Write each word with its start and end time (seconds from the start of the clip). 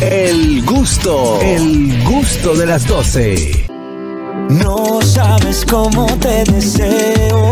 El 0.00 0.64
gusto, 0.64 1.40
el 1.40 2.02
gusto 2.04 2.54
de 2.56 2.66
las 2.66 2.86
12. 2.86 3.66
No 4.50 5.00
sabes 5.02 5.64
cómo 5.70 6.06
te 6.18 6.42
deseo. 6.44 7.50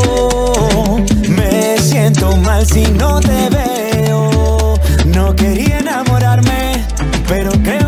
Me 1.29 1.79
siento 1.79 2.37
mal 2.39 2.67
si 2.67 2.85
no 2.87 3.21
te 3.21 3.49
veo. 3.51 4.75
No 5.07 5.35
quería 5.37 5.79
enamorarme, 5.79 6.85
pero 7.29 7.53
que 7.63 7.82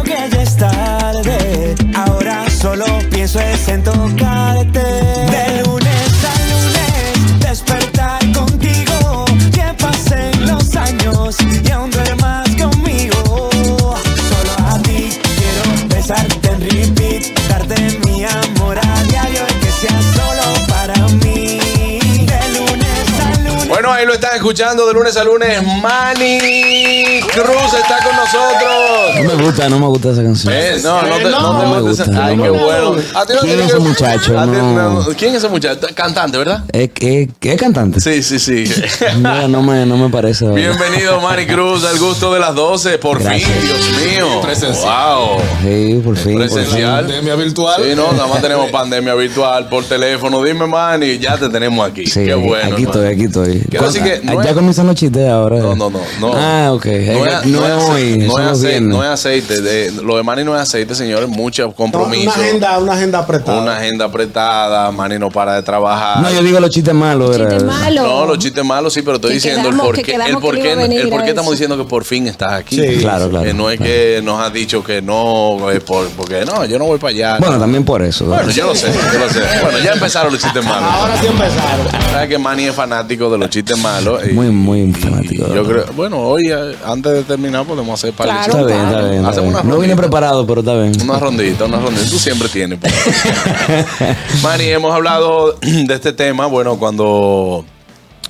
escuchando 24.45 24.87
de 24.87 24.93
lunes 24.93 25.17
a 25.17 25.25
lunes. 25.25 25.63
Manny 25.81 27.19
Cruz 27.33 27.73
está 27.81 28.05
con 28.05 28.15
nosotros. 28.15 29.15
No 29.25 29.37
me 29.37 29.43
gusta, 29.43 29.69
no 29.71 29.79
me 29.79 29.87
gusta 29.87 30.11
esa 30.11 30.23
canción. 30.23 30.53
Eh, 30.53 30.77
no, 30.83 31.01
no 31.01 31.17
te, 31.17 31.23
no 31.25 31.59
te 31.59 31.65
No 31.65 31.75
me 31.75 31.81
gusta, 31.81 32.05
Ay, 32.23 32.37
no 32.37 32.43
qué 32.43 32.51
me 32.51 32.59
gusta. 32.59 32.65
bueno. 32.83 33.03
A 33.15 33.25
ti 33.27 33.33
no 33.33 33.41
¿Quién 33.41 33.53
es 33.55 33.59
que- 33.61 33.65
ese 33.73 33.79
muchacho? 33.79 34.39
a 34.39 34.45
ti 34.45 34.51
No. 34.51 34.73
no- 35.01 35.05
¿Quién 35.17 35.31
es 35.31 35.39
ese 35.39 35.49
muchacho? 35.49 35.87
Cantante, 35.95 36.37
¿verdad? 36.37 36.63
¿Es, 36.73 36.91
es, 37.01 37.29
es 37.41 37.57
cantante? 37.59 38.01
Sí, 38.01 38.23
sí, 38.23 38.39
sí. 38.39 38.65
Mira, 39.17 39.49
no 39.49 39.63
me, 39.63 39.87
no 39.87 39.97
me 39.97 40.11
parece. 40.11 40.45
verdad. 40.45 40.57
Bienvenido, 40.77 41.21
Manny 41.23 41.47
Cruz, 41.47 41.83
al 41.87 41.99
gusto 41.99 42.35
de 42.35 42.41
las 42.41 42.55
12. 42.55 42.99
Por 42.99 43.23
Gracias. 43.23 43.49
fin, 43.51 43.63
Dios 43.63 44.03
mío. 44.19 44.41
Presencial. 44.43 45.17
Wow. 45.17 45.39
Sí, 45.63 46.01
por 46.05 46.17
fin. 46.17 46.37
por 46.39 46.49
fin. 46.49 46.57
Presencial. 46.59 47.05
Pandemia 47.07 47.35
virtual. 47.37 47.83
Sí, 47.83 47.95
no, 47.97 48.13
nada 48.13 48.27
más 48.27 48.43
tenemos 48.43 48.71
pandemia 48.71 49.15
virtual 49.15 49.71
por 49.71 49.85
teléfono. 49.87 50.43
Dime, 50.43 50.67
Manny, 50.67 51.19
ya 51.19 51.39
te 51.39 51.49
tenemos 51.49 51.89
aquí. 51.89 52.07
Sí, 52.07 52.27
Qué 52.27 52.35
bueno. 52.35 52.75
aquí 52.75 52.83
hermano. 52.83 52.89
estoy, 52.91 53.07
aquí 53.07 53.25
estoy. 53.25 53.61
Quiero 53.71 53.87
decir 53.87 54.03
que 54.03 54.21
no 54.23 54.34
ya 54.43 54.51
es- 54.51 54.55
comienzan 54.55 54.87
los 54.87 54.97
chistes 54.97 55.29
ahora. 55.29 55.57
No, 55.59 55.75
no, 55.77 55.91
no, 55.91 56.01
no. 56.21 56.33
Ah, 56.35 56.73
ok. 56.73 56.87
No 56.87 56.93
es, 57.27 57.47
no 57.47 57.61
no 57.61 57.67
es 57.67 57.73
es 57.85 57.91
hoy, 57.91 58.19
no 58.19 58.25
es 58.25 58.29
los 58.29 58.41
aceite, 58.41 58.69
viernes. 58.69 58.89
no 58.97 59.05
es 59.05 59.11
aceite. 59.11 59.61
de- 59.61 59.91
lo 60.03 60.17
de 60.17 60.23
Manny 60.23 60.45
no 60.45 60.55
es 60.57 60.63
aceite, 60.63 60.95
señores. 60.95 61.29
Mucho 61.29 61.73
compromiso. 61.73 62.23
Una 62.25 62.33
agenda, 62.45 62.79
una 62.79 62.93
agenda 62.95 63.19
apretada. 63.21 63.61
Una 63.63 63.77
agenda 63.77 64.05
apretada. 64.07 64.91
Manny 64.91 65.19
no 65.19 65.31
para 65.31 65.55
de 65.55 65.63
trabajar. 65.63 66.21
No, 66.23 66.31
yo 66.31 66.43
digo 66.43 66.59
los 66.61 66.71
chistes 66.71 66.95
malos. 66.95 67.35
era- 67.37 67.49
Chiste 67.51 67.65
malo. 67.65 68.03
No, 68.03 68.27
los 68.27 68.39
chistes 68.39 68.65
malos 68.65 68.93
sí, 68.93 69.03
pero 69.03 69.17
estoy 69.17 69.31
Que 69.31 69.35
diciendo 69.35 69.63
quedamos- 69.63 69.81
el 69.81 69.87
por 69.87 69.97
que 69.97 70.03
qué. 70.03 70.15
El 70.15 70.23
que 70.25 70.33
por 70.39 70.55
qué, 70.55 70.73
el 70.73 71.09
por 71.11 71.23
estamos 71.29 71.51
diciendo 71.53 71.77
que 71.77 71.85
por 71.85 72.05
fin 72.05 72.27
estás 72.27 72.53
aquí. 72.53 72.77
Sí. 72.77 72.97
Claro, 73.01 73.29
claro. 73.29 73.45
Que 73.45 73.53
no 73.55 73.71
es 73.71 73.77
claro. 73.79 73.93
que 73.93 74.21
nos 74.23 74.41
has 74.41 74.53
dicho 74.53 74.83
que 74.85 75.03
no, 75.03 75.71
eh, 75.71 75.81
por- 75.81 76.09
porque 76.11 76.45
no, 76.45 76.65
yo 76.65 76.79
no 76.79 76.87
voy 76.87 76.99
para 76.99 77.11
allá. 77.11 77.39
Bueno, 77.39 77.59
también 77.59 77.85
por 77.85 78.03
eso. 78.03 78.25
Bueno, 78.27 78.51
yo 78.51 78.67
lo 78.67 78.75
sé, 78.75 78.89
yo 78.93 79.19
lo 79.19 79.29
sé. 79.29 79.41
Bueno, 79.63 79.79
ya 79.79 79.93
empezaron 79.93 80.33
los 80.33 80.41
chistes 80.43 80.65
malos. 80.65 80.89
Ahora 80.91 81.17
sí 81.21 81.27
empezaron. 81.27 81.87
Sabes 82.13 82.29
que 82.29 82.39
Manny 82.39 82.65
es 82.67 82.75
fanático 82.75 83.31
de 83.31 83.39
los 83.39 83.51
chistes 83.51 83.79
malos. 83.79 84.24
Y- 84.31 84.33
Muy, 84.35 84.49
muy 84.51 84.93
fanático, 84.93 85.47
y 85.51 85.55
Yo 85.55 85.65
de 85.65 85.73
creo, 85.73 85.87
bueno, 85.97 86.19
hoy 86.21 86.43
eh, 86.51 86.77
antes 86.85 87.13
de 87.13 87.23
terminar 87.25 87.65
podemos 87.67 87.99
hacer 88.01 88.13
par 88.15 88.27
de 88.27 88.33
Claro. 88.33 88.53
Está 88.53 88.65
bien, 88.67 88.87
está 88.87 89.01
bien. 89.03 89.15
está 89.17 89.29
Hacemos 89.31 89.51
bien. 89.51 89.55
una 89.55 89.63
No 89.63 89.81
vine 89.81 89.95
rondita. 89.95 89.97
preparado, 89.97 90.47
pero 90.47 90.61
está 90.61 90.75
bien. 90.81 90.93
Una 91.03 91.19
rondita, 91.19 91.65
una 91.67 91.79
rondita. 91.81 92.11
Tú 92.11 92.19
siempre 92.19 92.49
tienes. 92.49 92.79
pues. 92.79 92.93
Manny, 94.43 94.65
hemos 94.69 94.95
hablado 94.95 95.55
de 95.63 95.95
este 95.95 96.13
tema. 96.13 96.47
Bueno, 96.47 96.79
cuando 96.79 97.65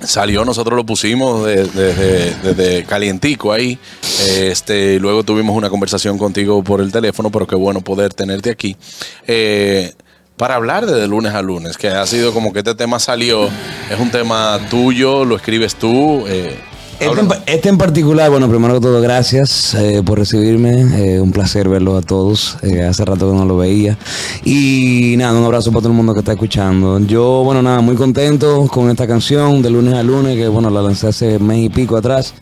salió, 0.03 0.45
nosotros 0.45 0.77
lo 0.77 0.84
pusimos 0.84 1.45
de- 1.47 1.64
desde 1.67 2.34
desde 2.42 2.84
calientico 2.84 3.53
ahí. 3.53 3.79
Este, 4.29 4.98
luego 5.01 5.23
tuvimos 5.23 5.56
una 5.56 5.70
conversación 5.70 6.19
contigo 6.19 6.62
por 6.62 6.81
el 6.81 6.92
teléfono, 6.92 7.31
pero 7.31 7.47
qué 7.47 7.55
bueno 7.56 7.81
poder 7.81 8.12
tenerte 8.12 8.51
aquí. 8.51 8.77
Eh, 9.27 9.92
para 10.37 10.57
hablar 10.57 10.87
de, 10.87 10.95
de 11.01 11.07
lunes 11.09 11.33
a 11.35 11.43
lunes, 11.43 11.77
que 11.79 11.89
ha 11.89 12.07
sido 12.07 12.33
como 12.33 12.53
que 12.53 12.61
este 12.61 12.75
tema 12.75 12.99
salió, 12.99 13.47
es 13.91 13.99
un 14.01 14.11
tema 14.11 14.58
tuyo, 14.70 15.25
lo 15.25 15.36
escribes 15.36 15.77
tú. 15.77 16.25
eh, 16.27 16.58
Este 17.01 17.20
en, 17.20 17.29
este 17.47 17.69
en 17.69 17.79
particular, 17.79 18.31
bueno, 18.31 18.48
primero 18.48 18.75
que 18.75 18.81
todo, 18.81 19.01
gracias 19.01 19.75
eh, 19.75 20.03
por 20.05 20.19
recibirme. 20.19 21.14
eh, 21.17 21.20
un 21.20 21.33
placer 21.33 21.69
verlo 21.69 21.97
a 21.97 22.03
todos. 22.03 22.57
eh, 22.63 22.83
hace 22.83 23.05
rato 23.05 23.31
que 23.31 23.36
no 23.36 23.45
lo 23.45 23.57
veía. 23.57 23.97
Y 24.45 25.14
nada, 25.19 25.39
un 25.39 25.45
abrazo 25.45 25.70
para 25.70 25.81
todo 25.83 25.91
el 25.91 25.97
mundo 25.97 26.14
que 26.14 26.20
está 26.20 26.33
escuchando. 26.33 26.98
Yo, 27.01 27.42
bueno, 27.45 27.63
nada, 27.63 27.81
muy 27.81 27.97
contento 27.97 28.67
con 28.69 28.91
esta 28.91 29.07
canción 29.07 29.61
de 29.63 29.70
lunes 29.70 29.95
a 29.95 30.03
lunes, 30.03 30.37
que 30.37 30.48
bueno, 30.48 30.70
la 30.70 30.83
lancé 30.83 31.08
hace 31.08 31.39
mes 31.39 31.64
y 31.64 31.69
pico 31.69 31.97
atrás. 31.97 32.35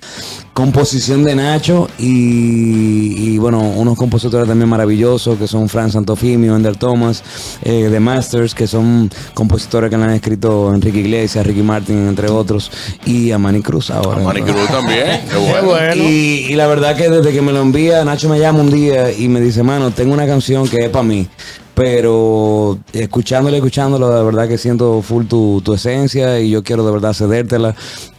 Composición 0.52 1.24
de 1.24 1.34
Nacho 1.34 1.88
y, 1.98 3.32
y, 3.32 3.38
bueno, 3.38 3.60
unos 3.60 3.96
compositores 3.96 4.46
también 4.46 4.68
maravillosos 4.68 5.38
que 5.38 5.46
son 5.46 5.66
Fran 5.68 5.90
Santofimio, 5.90 6.54
Ender 6.54 6.76
Thomas, 6.76 7.22
eh, 7.62 7.88
The 7.90 8.00
Masters, 8.00 8.54
que 8.54 8.66
son 8.66 9.10
compositores 9.32 9.88
que 9.88 9.96
le 9.96 10.04
han 10.04 10.10
escrito 10.10 10.74
Enrique 10.74 10.98
Iglesias, 10.98 11.46
Ricky 11.46 11.62
Martin, 11.62 12.06
entre 12.06 12.28
otros, 12.28 12.70
y 13.06 13.30
a 13.30 13.38
Manny 13.38 13.62
Cruz 13.62 13.90
ahora. 13.90 14.20
Manny 14.22 14.42
Cruz 14.42 14.68
también, 14.68 15.22
qué 15.30 15.36
bueno. 15.60 15.94
Y, 15.94 16.46
y 16.50 16.54
la 16.54 16.66
verdad 16.66 16.96
que 16.96 17.08
desde 17.08 17.32
que 17.32 17.40
me 17.40 17.52
lo 17.52 17.62
envía, 17.62 18.04
Nacho 18.04 18.28
me 18.28 18.38
llama 18.38 18.60
un 18.60 18.70
día 18.70 19.10
y 19.10 19.28
me 19.28 19.40
dice, 19.40 19.62
mano, 19.62 19.90
tengo 19.90 20.12
una 20.12 20.26
canción 20.26 20.68
que 20.68 20.84
es 20.84 20.90
para 20.90 21.04
mí. 21.04 21.28
Pero 21.74 22.78
escuchándole, 22.92 23.56
escuchándolo, 23.56 24.10
de 24.10 24.22
verdad 24.22 24.46
que 24.46 24.58
siento 24.58 25.00
full 25.00 25.24
tu, 25.24 25.62
tu 25.64 25.72
esencia 25.72 26.38
y 26.38 26.50
yo 26.50 26.62
quiero 26.62 26.84
de 26.84 26.92
verdad 26.92 27.14
cedértela. 27.14 27.74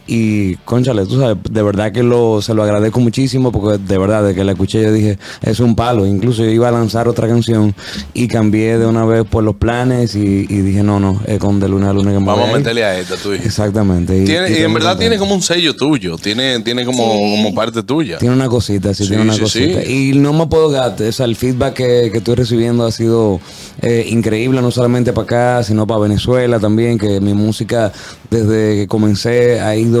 Y, 0.06 0.56
conchale, 0.66 1.06
tú 1.06 1.18
sabes, 1.18 1.38
de 1.50 1.62
verdad 1.62 1.90
que 1.90 2.02
lo, 2.02 2.42
se 2.42 2.52
lo 2.52 2.62
agradezco 2.62 3.00
muchísimo 3.00 3.50
porque 3.52 3.78
de 3.78 3.96
verdad, 3.98 4.22
de 4.22 4.34
que 4.34 4.44
la 4.44 4.52
escuché 4.52 4.82
yo 4.82 4.92
dije, 4.92 5.18
es 5.42 5.60
un 5.60 5.74
palo. 5.74 6.04
Incluso 6.06 6.44
yo 6.44 6.50
iba 6.50 6.68
a 6.68 6.72
lanzar 6.72 7.08
otra 7.08 7.26
canción 7.26 7.74
y 8.12 8.28
cambié 8.28 8.78
de 8.78 8.84
una 8.86 9.04
vez 9.06 9.24
por 9.24 9.42
los 9.44 9.56
planes 9.56 10.14
y, 10.14 10.46
y 10.48 10.58
dije, 10.60 10.82
no, 10.82 11.00
no, 11.00 11.20
es 11.26 11.38
con 11.38 11.58
de 11.58 11.68
luna 11.68 11.90
a 11.90 11.92
luna 11.94 12.12
que 12.12 12.18
me 12.18 12.26
Vamos 12.26 12.40
voy 12.42 12.48
a 12.48 12.52
ir". 12.52 12.58
meterle 12.58 12.84
a 12.84 12.98
esta, 12.98 13.16
tú 13.16 13.30
dijiste. 13.30 13.48
Exactamente. 13.48 14.18
Y, 14.20 14.24
Tiene- 14.26 14.48
y, 14.48 14.52
estoy 14.52 14.64
en 14.66 14.74
verdad 14.74 14.98
tiene 14.98 15.16
como 15.18 15.34
un 15.34 15.40
sello 15.42 15.74
tuyo, 15.74 16.18
tiene, 16.18 16.60
tiene 16.60 16.84
como, 16.84 17.06
como 17.08 17.54
parte 17.54 17.82
tuya. 17.82 18.18
Tiene 18.18 18.34
una 18.34 18.48
cosita, 18.48 18.92
sí, 18.92 19.04
Sí, 19.04 19.08
tiene 19.08 19.22
una 19.22 19.34
sí, 19.34 19.40
cosita. 19.40 19.80
sí. 19.84 20.10
Y 20.12 20.18
no 20.18 20.32
me 20.34 20.46
puedo 20.48 20.68
gatar, 20.68 21.06
o 21.08 21.12
sea, 21.12 21.24
el 21.24 21.36
feedback 21.36 21.72
que, 21.74 22.10
que 22.12 22.18
estoy 22.18 22.34
recibiendo 22.34 22.84
ha 22.84 22.92
sido 22.92 23.40
eh, 23.80 24.06
increíble, 24.10 24.60
no 24.60 24.70
solamente 24.70 25.12
para 25.14 25.24
acá, 25.24 25.62
sino 25.62 25.86
para 25.86 26.00
Venezuela 26.00 26.60
también, 26.60 26.98
que 26.98 27.20
mi 27.20 27.32
música 27.32 27.90
desde 28.30 28.74
que 28.76 28.86
comencé 28.86 29.60
ha 29.60 29.74
ido... 29.76 29.93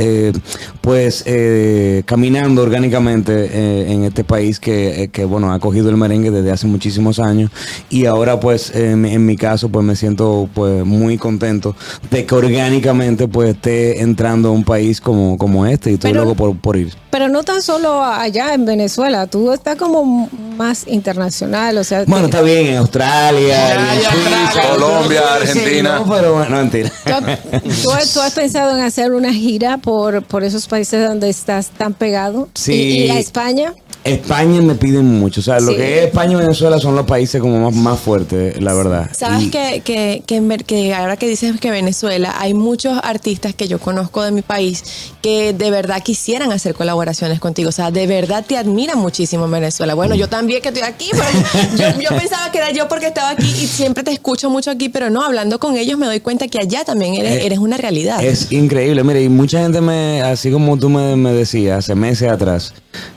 eh, 0.00 0.32
pues 0.80 1.24
eh, 1.26 2.04
caminando 2.06 2.62
orgánicamente 2.62 3.32
eh, 3.52 3.92
en 3.92 4.04
este 4.04 4.22
país 4.22 4.60
que, 4.60 5.10
que, 5.12 5.24
bueno 5.24 5.52
ha 5.52 5.58
cogido 5.58 5.90
el 5.90 5.96
merengue 5.96 6.30
desde 6.30 6.52
hace 6.52 6.68
muchísimos 6.68 7.18
años. 7.18 7.50
Y 7.90 8.06
ahora 8.06 8.38
pues 8.38 8.72
en, 8.76 9.00
mi- 9.00 9.12
en 9.12 9.26
mi 9.26 9.36
caso 9.36 9.68
pues 9.70 9.84
me 9.84 9.96
siento 9.96 10.48
pues 10.54 10.84
muy 10.84 11.18
contento 11.18 11.74
de 12.12 12.24
que 12.24 12.32
orgánicamente 12.34 13.26
pues 13.26 13.50
esté 13.56 14.00
entrando 14.00 14.50
a 14.50 14.52
un 14.52 14.62
país 14.62 15.00
como, 15.00 15.36
como 15.36 15.66
este 15.66 15.90
y 15.90 15.94
estoy 15.94 16.12
Pero- 16.12 16.24
loco 16.24 16.36
por, 16.36 16.56
por 16.56 16.76
ir. 16.76 16.92
Pero 17.10 17.28
no 17.28 17.42
tan 17.42 17.60
solo 17.60 18.00
allá 18.04 18.54
en 18.54 18.64
Venezuela, 18.66 19.26
tú 19.26 19.50
estás 19.52 19.74
como 19.74 20.28
más 20.58 20.86
internacional, 20.86 21.78
o 21.78 21.84
sea, 21.84 22.04
Bueno, 22.06 22.26
está 22.26 22.42
bien, 22.42 22.66
en 22.66 22.76
Australia, 22.76 23.74
en 23.74 24.02
Suiza, 24.02 24.10
Australia. 24.10 24.70
Colombia, 24.70 25.22
Argentina. 25.34 25.98
no, 26.00 26.12
pero 26.12 26.34
bueno, 26.34 26.50
no, 26.50 26.56
mentira. 26.58 26.90
¿tú, 27.04 27.70
tú 27.84 27.90
has- 27.92 28.12
tú 28.12 28.20
has 28.20 28.32
pensado 28.34 28.76
en 28.76 28.82
hacer 28.84 29.12
una 29.12 29.32
gira 29.32 29.78
por, 29.78 30.22
por 30.24 30.44
esos 30.44 30.66
países 30.66 31.06
donde 31.08 31.30
estás 31.30 31.68
tan 31.70 31.94
pegado? 31.94 32.48
Sí. 32.54 32.72
¿Y, 32.72 33.04
y 33.04 33.10
a 33.10 33.18
España? 33.18 33.72
España 34.04 34.62
me 34.62 34.74
piden 34.74 35.04
mucho. 35.18 35.40
O 35.40 35.42
sea, 35.44 35.60
lo 35.60 35.72
Sí. 35.72 35.76
que 35.76 35.98
es 35.98 36.04
España 36.06 36.32
y 36.32 36.36
Venezuela 36.36 36.78
son 36.78 36.94
los 36.96 37.04
países 37.04 37.40
como 37.40 37.58
más, 37.60 37.74
más 37.74 37.98
fuertes, 38.00 38.60
la 38.62 38.72
verdad. 38.72 39.10
Sabes 39.14 39.44
Y- 39.44 39.50
que, 39.50 39.82
que, 39.84 40.22
que, 40.26 40.64
que 40.66 40.94
ahora 40.94 41.16
que 41.16 41.28
dices 41.28 41.60
que 41.60 41.70
Venezuela, 41.70 42.34
hay 42.38 42.54
muchos 42.54 42.98
artistas 43.02 43.54
que 43.54 43.68
yo 43.68 43.78
conozco 43.78 44.22
de 44.22 44.30
mi 44.30 44.42
país 44.42 44.82
que 45.20 45.52
de 45.52 45.70
verdad 45.70 46.02
quisieran 46.02 46.52
hacer 46.52 46.74
colaboraciones 46.74 47.38
contigo. 47.40 47.68
O 47.68 47.72
sea, 47.72 47.90
de 47.90 48.06
verdad 48.06 48.44
te 48.46 48.56
admiran 48.56 48.98
muchísimo 48.98 49.44
en 49.44 49.50
Venezuela. 49.50 49.94
Bueno, 49.94 50.14
yo 50.14 50.28
también 50.28 50.62
que 50.62 50.68
estoy 50.68 50.84
aquí, 50.84 51.10
pero 51.12 51.92
yo, 51.94 52.00
yo 52.00 52.16
pensaba 52.16 52.50
que 52.50 52.58
era 52.58 52.70
yo 52.72 52.88
porque 52.88 53.08
estaba 53.08 53.30
aquí 53.30 53.46
y 53.46 53.66
siempre 53.66 54.04
te 54.04 54.12
escucho 54.12 54.48
mucho 54.48 54.70
aquí, 54.70 54.88
pero 54.88 55.10
no, 55.10 55.22
hablando 55.24 55.58
con 55.58 55.76
ellos 55.76 55.98
me 55.98 56.06
doy 56.06 56.20
cuenta 56.20 56.48
que 56.48 56.58
allá 56.58 56.84
también 56.84 57.14
eres, 57.14 57.32
Eh, 57.42 57.46
eres 57.46 57.58
una 57.58 57.76
realidad. 57.76 58.24
Es 58.24 58.50
increíble, 58.52 59.04
mire, 59.04 59.22
y 59.22 59.28
mucha 59.28 59.60
gente 59.60 59.80
me, 59.82 60.22
así 60.22 60.50
como 60.50 60.78
tú 60.78 60.88
me, 60.88 61.14
me 61.16 61.32
decías 61.32 61.78
hace 61.80 61.94
meses 61.94 62.30
atrás, 62.30 62.72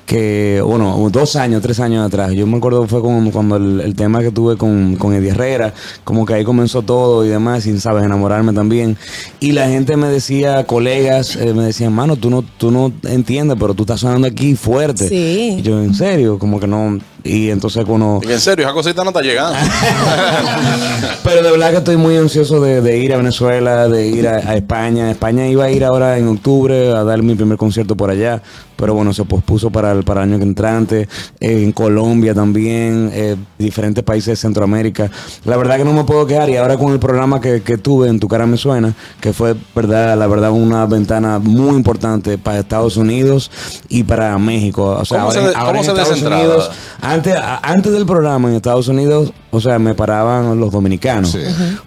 que, 0.06 0.62
bueno, 0.72 1.10
dos 1.12 1.36
años, 1.36 1.62
tres 1.62 1.82
años 1.82 2.06
atrás, 2.06 2.32
yo 2.32 2.48
me 2.48 2.56
acuerdo 2.56 2.88
fue 2.88 3.02
con, 3.02 3.30
cuando 3.32 3.58
el, 3.58 3.82
el 3.82 3.94
tema 3.94 4.22
que 4.22 4.32
tuve 4.32 4.56
con, 4.56 4.96
con 4.96 5.14
Eddie 5.14 5.32
Herrera, 5.32 5.74
como 6.06 6.26
que 6.26 6.34
ahí 6.34 6.46
comenzó 6.46 6.82
todo 6.82 7.26
y 7.26 7.28
demás, 7.28 7.64
sin 7.64 7.82
sabes 7.82 8.06
enamorarme 8.06 8.54
también. 8.54 8.98
Y 9.42 9.52
la 9.52 9.68
gente 9.68 9.98
me 9.98 10.08
decía, 10.08 10.66
colegas, 10.66 11.36
eh, 11.36 11.54
me 11.54 11.64
decían, 11.64 11.92
mano, 11.92 12.16
tú 12.16 12.30
no, 12.30 12.42
tú 12.42 12.72
no 12.72 12.94
entiendes, 13.04 13.58
pero 13.60 13.74
tú 13.74 13.84
estás 13.84 14.00
sonando 14.00 14.28
aquí 14.28 14.56
fuerte. 14.56 15.10
Sí. 15.10 15.58
Y 15.60 15.62
yo, 15.62 15.82
en 15.82 15.94
serio, 15.94 16.40
como 16.40 16.58
que 16.58 16.68
no. 16.68 17.00
Y 17.24 17.50
entonces 17.50 17.84
cuando. 17.86 18.22
En 18.28 18.40
serio, 18.40 18.66
esa 18.66 18.74
cosita 18.74 19.04
no 19.04 19.10
está 19.10 19.22
llegando. 19.22 19.54
Pero 21.24 21.44
de 21.44 21.52
verdad 21.52 21.70
que 21.70 21.78
estoy 21.78 21.96
muy 21.96 22.18
ansioso 22.18 22.60
de, 22.62 22.82
de 22.82 22.98
ir 22.98 23.14
a 23.14 23.18
Venezuela, 23.18 23.88
de 23.88 24.08
ir 24.08 24.28
a, 24.28 24.38
a 24.38 24.56
España. 24.56 25.12
España 25.12 25.48
iba 25.48 25.66
a 25.66 25.70
ir 25.70 25.84
ahora 25.84 26.18
en 26.18 26.28
octubre 26.28 26.90
a 26.90 27.04
dar 27.04 27.22
mi 27.22 27.36
primer 27.36 27.58
concierto 27.60 27.96
por 27.96 28.10
allá, 28.10 28.42
pero 28.82 28.96
bueno, 28.96 29.14
se 29.14 29.24
pospuso 29.24 29.70
para 29.70 29.92
el, 29.94 30.04
para 30.04 30.24
el 30.24 30.30
año 30.32 30.40
que 30.40 30.44
entrante, 30.44 31.02
eh, 31.40 31.64
en 31.64 31.72
Colombia 31.72 32.34
también, 32.34 33.12
eh, 33.14 33.36
diferentes 33.60 34.04
países 34.04 34.28
de 34.32 34.36
Centroamérica. 34.36 35.10
La 35.46 35.56
verdad 35.56 35.78
que 35.78 35.86
no 35.86 35.94
me 35.94 36.04
puedo 36.04 36.26
quedar 36.26 36.50
y 36.50 36.58
ahora 36.58 36.78
con 36.78 36.92
el 36.92 37.00
programa 37.00 37.40
que, 37.40 37.62
que 37.62 37.78
tuve 37.78 38.10
en 38.10 38.20
Tu 38.20 38.28
cara 38.28 38.46
me 38.48 38.58
suena, 38.58 38.94
que 39.22 39.32
fue, 39.34 39.56
verdad, 39.76 40.18
la 40.18 40.26
verdad, 40.28 40.52
una 40.52 40.86
ventana 40.88 41.38
muy 41.40 41.76
importante 41.78 42.38
para 42.40 42.60
Estados 42.60 42.98
Unidos 42.98 43.52
y 43.88 44.04
para 44.04 44.36
México. 44.40 44.98
O 45.00 45.06
sea, 45.06 45.20
¿Cómo 45.20 45.30
ahora, 45.32 45.42
se 45.52 45.56
ahora 45.56 45.66
cómo 45.66 45.78
en 45.80 45.84
se 45.86 45.92
Estados 45.92 46.10
desentrada? 46.10 46.44
Unidos, 46.44 46.72
antes, 47.02 47.36
antes 47.62 47.94
del 47.94 48.06
programa 48.08 48.50
en 48.50 48.56
Estados 48.56 48.88
Unidos, 48.88 49.32
o 49.52 49.62
sea, 49.62 49.78
me 49.80 49.94
paraban 49.94 50.60
los 50.60 50.72
dominicanos. 50.72 51.38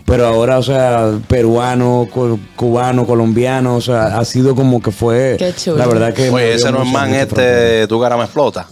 Pero 0.04 0.26
ahora, 0.26 0.58
o 0.58 0.62
sea, 0.62 1.18
peruano, 1.26 2.06
cu- 2.12 2.38
cubano, 2.56 3.06
colombiano, 3.06 3.76
o 3.76 3.80
sea, 3.80 4.18
ha 4.18 4.24
sido 4.24 4.54
como 4.54 4.80
que 4.82 4.90
fue. 4.92 5.36
Qué 5.38 5.52
chulo. 5.56 5.78
La 5.78 5.86
verdad 5.86 6.12
que. 6.12 6.28
Oye, 6.30 6.54
ese 6.54 6.70
no 6.70 6.83
es 6.84 6.90
mucho, 6.90 6.98
man 6.98 7.08
mucho 7.10 7.20
este, 7.22 7.86
tu 7.88 8.00
cara 8.00 8.16
me 8.16 8.24
explota. 8.24 8.66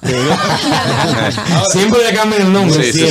Siempre 1.70 2.00
le 2.10 2.14
cambian 2.16 2.42
el 2.42 2.52
nombre, 2.52 2.92
Sí, 2.92 3.04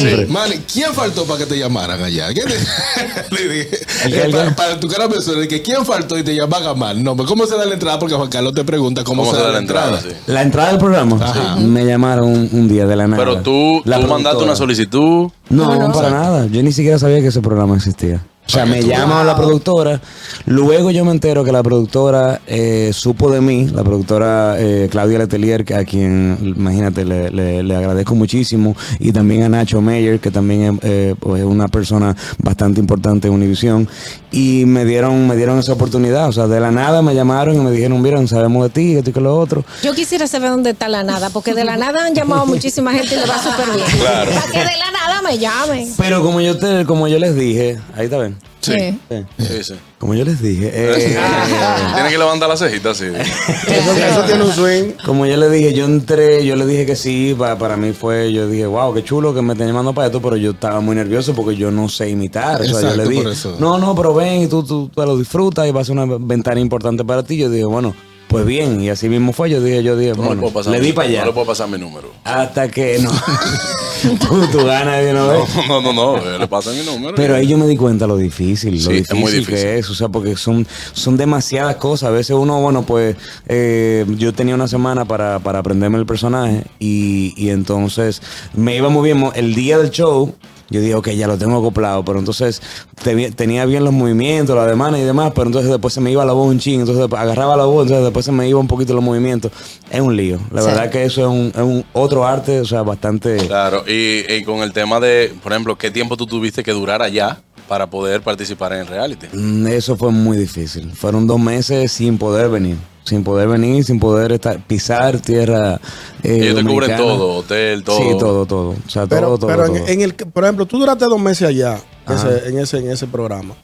¿quién 0.71 0.93
faltó 0.93 1.25
para 1.25 1.39
que 1.39 1.45
te 1.45 1.57
llamaran 1.59 2.01
allá? 2.03 2.27
¿Quién 2.33 2.47
te- 2.47 3.31
Le 3.35 3.47
dije, 3.53 3.79
¿El 4.05 4.11
qué, 4.11 4.21
eh, 4.23 4.29
para, 4.31 4.55
para 4.55 4.79
tu 4.79 4.87
cara 4.87 5.07
me 5.07 5.21
suena 5.21 5.47
que 5.47 5.61
quién 5.61 5.85
faltó 5.85 6.17
y 6.17 6.23
te 6.23 6.35
llamaban 6.35 6.77
mal. 6.77 7.03
No, 7.03 7.15
pero 7.15 7.27
¿cómo 7.27 7.45
se 7.45 7.55
da 7.55 7.65
la 7.65 7.73
entrada? 7.73 7.97
Porque 7.99 8.15
Juan 8.15 8.29
Carlos 8.29 8.53
te 8.53 8.63
pregunta 8.63 9.03
cómo, 9.03 9.29
se, 9.33 9.37
da 9.41 9.51
la 9.51 9.59
entrada. 9.59 10.01
sí. 10.01 10.09
La 10.27 10.41
entrada 10.41 10.69
del 10.69 10.77
programa, 10.79 11.17
me 11.59 11.85
llamaron 11.85 12.25
un, 12.29 12.49
un 12.51 12.67
día 12.67 12.85
de 12.85 12.95
la 12.95 13.07
nada. 13.07 13.21
Pero 13.23 13.41
tú, 13.41 13.81
La 13.85 13.99
tú 13.99 14.07
mandaste 14.07 14.43
una 14.43 14.55
solicitud. 14.55 15.29
No, 15.49 15.75
No, 15.75 15.87
no. 15.87 15.93
para 15.93 16.09
nada. 16.09 16.45
Yo 16.47 16.61
ni 16.63 16.71
siquiera 16.71 16.99
sabía 16.99 17.21
que 17.21 17.27
ese 17.27 17.41
programa 17.41 17.75
existía. 17.75 18.21
O 18.47 18.49
sea, 18.53 18.65
me 18.65 18.83
llama 18.83 19.23
la 19.23 19.33
productora. 19.35 20.01
Luego 20.45 20.91
yo 20.91 21.05
me 21.05 21.11
entero 21.11 21.45
que 21.45 21.53
la 21.53 21.63
productora 21.63 22.41
eh, 22.47 22.91
supo 22.93 23.31
de 23.31 23.39
mí, 23.39 23.67
la 23.67 23.81
productora 23.83 24.55
eh, 24.59 24.89
Claudia 24.91 25.19
Letelier, 25.19 25.63
que 25.63 25.73
a 25.75 25.85
quien, 25.85 26.37
imagínate, 26.57 27.05
le, 27.05 27.29
le- 27.29 27.63
le 27.63 27.75
agradezco 27.77 28.13
muchísimo. 28.13 28.75
Y 28.99 29.13
también 29.13 29.43
a 29.43 29.49
Nacho 29.49 29.79
Meyer, 29.79 30.19
que 30.19 30.31
también 30.31 30.63
es 30.63 30.79
eh, 30.83 31.15
pues, 31.17 31.45
una 31.45 31.69
persona 31.69 32.13
bastante 32.39 32.81
importante 32.81 33.27
en 33.29 33.33
Univisión. 33.35 33.87
Y 34.31 34.65
me 34.65 34.83
dieron, 34.83 35.27
me 35.29 35.37
dieron 35.37 35.57
esa 35.59 35.71
oportunidad. 35.73 36.27
O 36.27 36.33
sea, 36.33 36.47
de 36.47 36.59
la 36.59 36.71
nada 36.71 37.01
me 37.01 37.15
llamaron 37.15 37.55
y 37.55 37.59
me 37.59 37.71
dijeron, 37.71 38.01
miren, 38.01 38.27
sabemos 38.27 38.63
de 38.63 38.69
ti, 38.69 38.95
esto 38.97 39.11
y 39.11 39.13
que 39.13 39.21
lo 39.21 39.39
otro. 39.39 39.63
Yo 39.81 39.93
quisiera 39.93 40.27
saber 40.27 40.49
dónde 40.49 40.71
está 40.71 40.89
la 40.89 41.03
nada, 41.03 41.29
porque 41.29 41.53
de 41.53 41.63
la 41.63 41.77
nada 41.77 42.05
han 42.05 42.15
llamado 42.15 42.41
a 42.41 42.45
muchísima 42.45 42.91
gente 42.91 43.15
y 43.15 43.19
le 43.19 43.27
va 43.27 43.37
súper 43.41 43.73
bien. 43.75 43.87
Claro. 43.97 44.31
Para 44.31 44.51
que 44.51 44.57
de 44.59 44.77
la 44.77 44.91
nada 44.91 45.21
me 45.21 45.37
llamen. 45.37 45.87
Pero 45.97 46.21
como 46.21 46.41
yo, 46.41 46.57
te, 46.57 46.85
como 46.85 47.07
yo 47.07 47.17
les 47.17 47.33
dije, 47.35 47.79
ahí 47.95 48.05
está 48.05 48.17
bien. 48.17 48.30
Sí. 48.61 48.73
Sí. 49.09 49.25
Sí. 49.39 49.45
Sí, 49.45 49.63
sí. 49.63 49.73
Como 49.97 50.13
yo 50.13 50.23
les 50.25 50.41
dije, 50.41 50.71
eh, 50.73 51.17
Tiene 51.95 52.09
que 52.09 52.17
levantar 52.17 52.47
la 52.49 52.57
cejita 52.57 52.91
así. 52.91 53.05
Eso, 53.67 53.93
eso 53.93 54.23
tiene 54.25 54.43
un 54.43 54.51
swing. 54.51 54.91
Como 55.05 55.25
yo 55.25 55.37
le 55.37 55.49
dije, 55.49 55.73
yo 55.73 55.85
entré, 55.85 56.45
yo 56.45 56.55
le 56.55 56.65
dije 56.65 56.85
que 56.85 56.95
sí, 56.95 57.35
pa- 57.37 57.57
para, 57.57 57.77
mí 57.77 57.91
fue, 57.93 58.31
yo 58.31 58.47
dije, 58.47 58.65
wow, 58.65 58.93
qué 58.93 59.03
chulo 59.03 59.33
que 59.33 59.41
me 59.41 59.53
estén 59.53 59.67
llamando 59.67 59.93
para 59.93 60.07
esto, 60.07 60.21
pero 60.21 60.35
yo 60.37 60.51
estaba 60.51 60.79
muy 60.79 60.95
nervioso 60.95 61.33
porque 61.33 61.55
yo 61.55 61.71
no 61.71 61.89
sé 61.89 62.09
imitar. 62.09 62.61
o 62.61 62.63
sea, 62.63 62.73
yo 62.73 62.79
Exacto, 62.79 63.03
le 63.03 63.09
dije, 63.09 63.29
no, 63.59 63.77
no, 63.79 63.95
pero 63.95 64.13
ven 64.13 64.43
y 64.43 64.47
tú, 64.47 64.63
tú, 64.63 64.89
tú 64.93 65.01
lo 65.01 65.17
disfrutas 65.17 65.67
y 65.67 65.71
va 65.71 65.81
a 65.81 65.85
ser 65.85 65.97
una 65.97 66.17
ventana 66.19 66.59
importante 66.59 67.03
para 67.03 67.23
ti. 67.23 67.37
Yo 67.37 67.49
dije, 67.49 67.65
bueno, 67.65 67.95
pues 68.31 68.45
bien, 68.45 68.81
y 68.81 68.89
así 68.89 69.09
mismo 69.09 69.33
fue. 69.33 69.49
Yo 69.49 69.61
dije, 69.61 69.83
yo 69.83 69.95
dije, 69.97 70.13
No 70.13 70.33
le 70.33 70.35
bueno, 70.41 70.71
mi- 70.71 70.79
di 70.79 70.93
para 70.93 71.07
allá. 71.09 71.19
No 71.19 71.25
le 71.27 71.33
puedo 71.33 71.45
pasar 71.47 71.67
mi 71.69 71.77
número. 71.77 72.09
Hasta 72.23 72.69
que 72.69 72.97
no. 72.99 73.11
tú, 74.27 74.47
tú 74.51 74.65
ganas 74.65 75.03
de 75.03 75.11
una 75.11 75.27
vez. 75.27 75.43
No, 75.67 75.81
no, 75.81 75.93
no, 75.93 76.17
no. 76.17 76.37
Le 76.39 76.47
pasa 76.47 76.71
mi 76.71 76.81
número. 76.83 77.13
Pero 77.15 77.35
ahí 77.35 77.45
yo 77.47 77.57
me 77.57 77.67
di 77.67 77.75
cuenta 77.77 78.07
lo 78.07 78.17
difícil, 78.17 78.79
Sí, 78.79 78.85
lo 78.85 78.91
es 78.91 78.97
difícil, 78.99 79.17
muy 79.19 79.31
difícil. 79.31 79.53
que 79.55 79.77
es, 79.79 79.89
o 79.89 79.93
sea, 79.93 80.07
porque 80.09 80.35
son, 80.37 80.65
son 80.93 81.17
demasiadas 81.17 81.75
cosas. 81.75 82.09
A 82.09 82.11
veces 82.11 82.35
uno, 82.35 82.59
bueno, 82.61 82.83
pues 82.83 83.15
eh, 83.47 84.05
yo 84.17 84.33
tenía 84.33 84.55
una 84.55 84.67
semana 84.67 85.05
para, 85.05 85.39
para 85.39 85.59
aprenderme 85.59 85.97
el 85.99 86.05
personaje 86.05 86.63
y, 86.79 87.33
y 87.37 87.49
entonces 87.49 88.21
me 88.53 88.75
iba 88.77 88.89
muy 88.89 89.11
bien. 89.11 89.29
El 89.35 89.53
día 89.53 89.77
del 89.77 89.91
show, 89.91 90.33
yo 90.71 90.81
dije, 90.81 90.95
ok, 90.95 91.09
ya 91.09 91.27
lo 91.27 91.37
tengo 91.37 91.57
acoplado, 91.59 92.03
pero 92.03 92.17
entonces 92.17 92.61
te- 93.03 93.31
tenía 93.31 93.65
bien 93.65 93.83
los 93.83 93.93
movimientos, 93.93 94.55
las 94.55 94.65
demás 94.67 94.97
y 94.97 95.01
demás, 95.01 95.31
pero 95.35 95.47
entonces 95.47 95.69
después 95.69 95.93
se 95.93 96.01
me 96.01 96.09
iba 96.11 96.25
la 96.25 96.33
voz 96.33 96.49
un 96.49 96.57
ching, 96.59 96.79
entonces 96.79 97.01
después 97.01 97.21
agarraba 97.21 97.55
la 97.55 97.65
voz, 97.65 97.83
entonces 97.83 98.03
después 98.05 98.25
se 98.25 98.31
me 98.31 98.47
iba 98.49 98.59
un 98.59 98.67
poquito 98.67 98.93
los 98.95 99.03
movimientos. 99.03 99.51
Es 99.91 100.01
un 100.01 100.15
lío. 100.17 100.39
La 100.51 100.61
Sí. 100.61 100.67
verdad 100.67 100.89
que 100.89 101.03
eso 101.03 101.21
es 101.21 101.27
un, 101.27 101.47
es 101.53 101.61
un 101.61 101.85
otro 101.93 102.25
arte, 102.25 102.59
o 102.61 102.65
sea, 102.65 102.81
bastante... 102.81 103.35
Claro, 103.37 103.83
y, 103.87 104.23
y 104.33 104.43
con 104.43 104.59
el 104.63 104.71
tema 104.73 104.99
de, 104.99 105.33
por 105.43 105.51
ejemplo, 105.51 105.77
¿qué 105.77 105.91
tiempo 105.91 106.15
tú 106.17 106.25
tuviste 106.25 106.63
que 106.63 106.71
durar 106.71 107.01
allá 107.01 107.41
para 107.67 107.89
poder 107.89 108.21
participar 108.21 108.73
en 108.73 108.79
el 108.81 108.87
reality? 108.87 109.27
Mm, 109.33 109.67
Eso 109.67 109.95
fue 109.97 110.11
muy 110.11 110.37
difícil. 110.37 110.91
Fueron 110.93 111.27
dos 111.27 111.39
meses 111.39 111.91
sin 111.91 112.17
poder 112.17 112.49
venir. 112.49 112.77
Sin 113.03 113.23
poder 113.23 113.47
venir, 113.47 113.83
sin 113.83 113.99
poder 113.99 114.31
estar, 114.31 114.59
pisar 114.67 115.19
tierra. 115.19 115.81
Eh, 116.21 116.37
Ellos 116.41 116.55
te 116.63 116.63
cubren 116.69 116.95
todo, 116.97 117.29
hotel, 117.37 117.83
todo. 117.83 117.97
Sí, 117.97 118.03
todo, 118.19 118.45
todo. 118.45 118.69
O 118.85 118.89
sea, 118.89 119.07
Pero, 119.07 119.27
todo, 119.27 119.37
todo. 119.39 119.47
pero 119.49 119.65
en, 119.65 119.73
todo. 119.77 119.87
en 119.87 120.01
el, 120.01 120.13
por 120.13 120.43
ejemplo, 120.43 120.65
tú 120.67 120.77
duraste 120.79 121.05
dos 121.05 121.19
meses 121.19 121.47
allá 121.47 121.79
ese- 122.07 122.49
en, 122.49 122.59
ese, 122.59 122.77
en 122.77 122.91
ese 122.91 123.07
programa. 123.07 123.55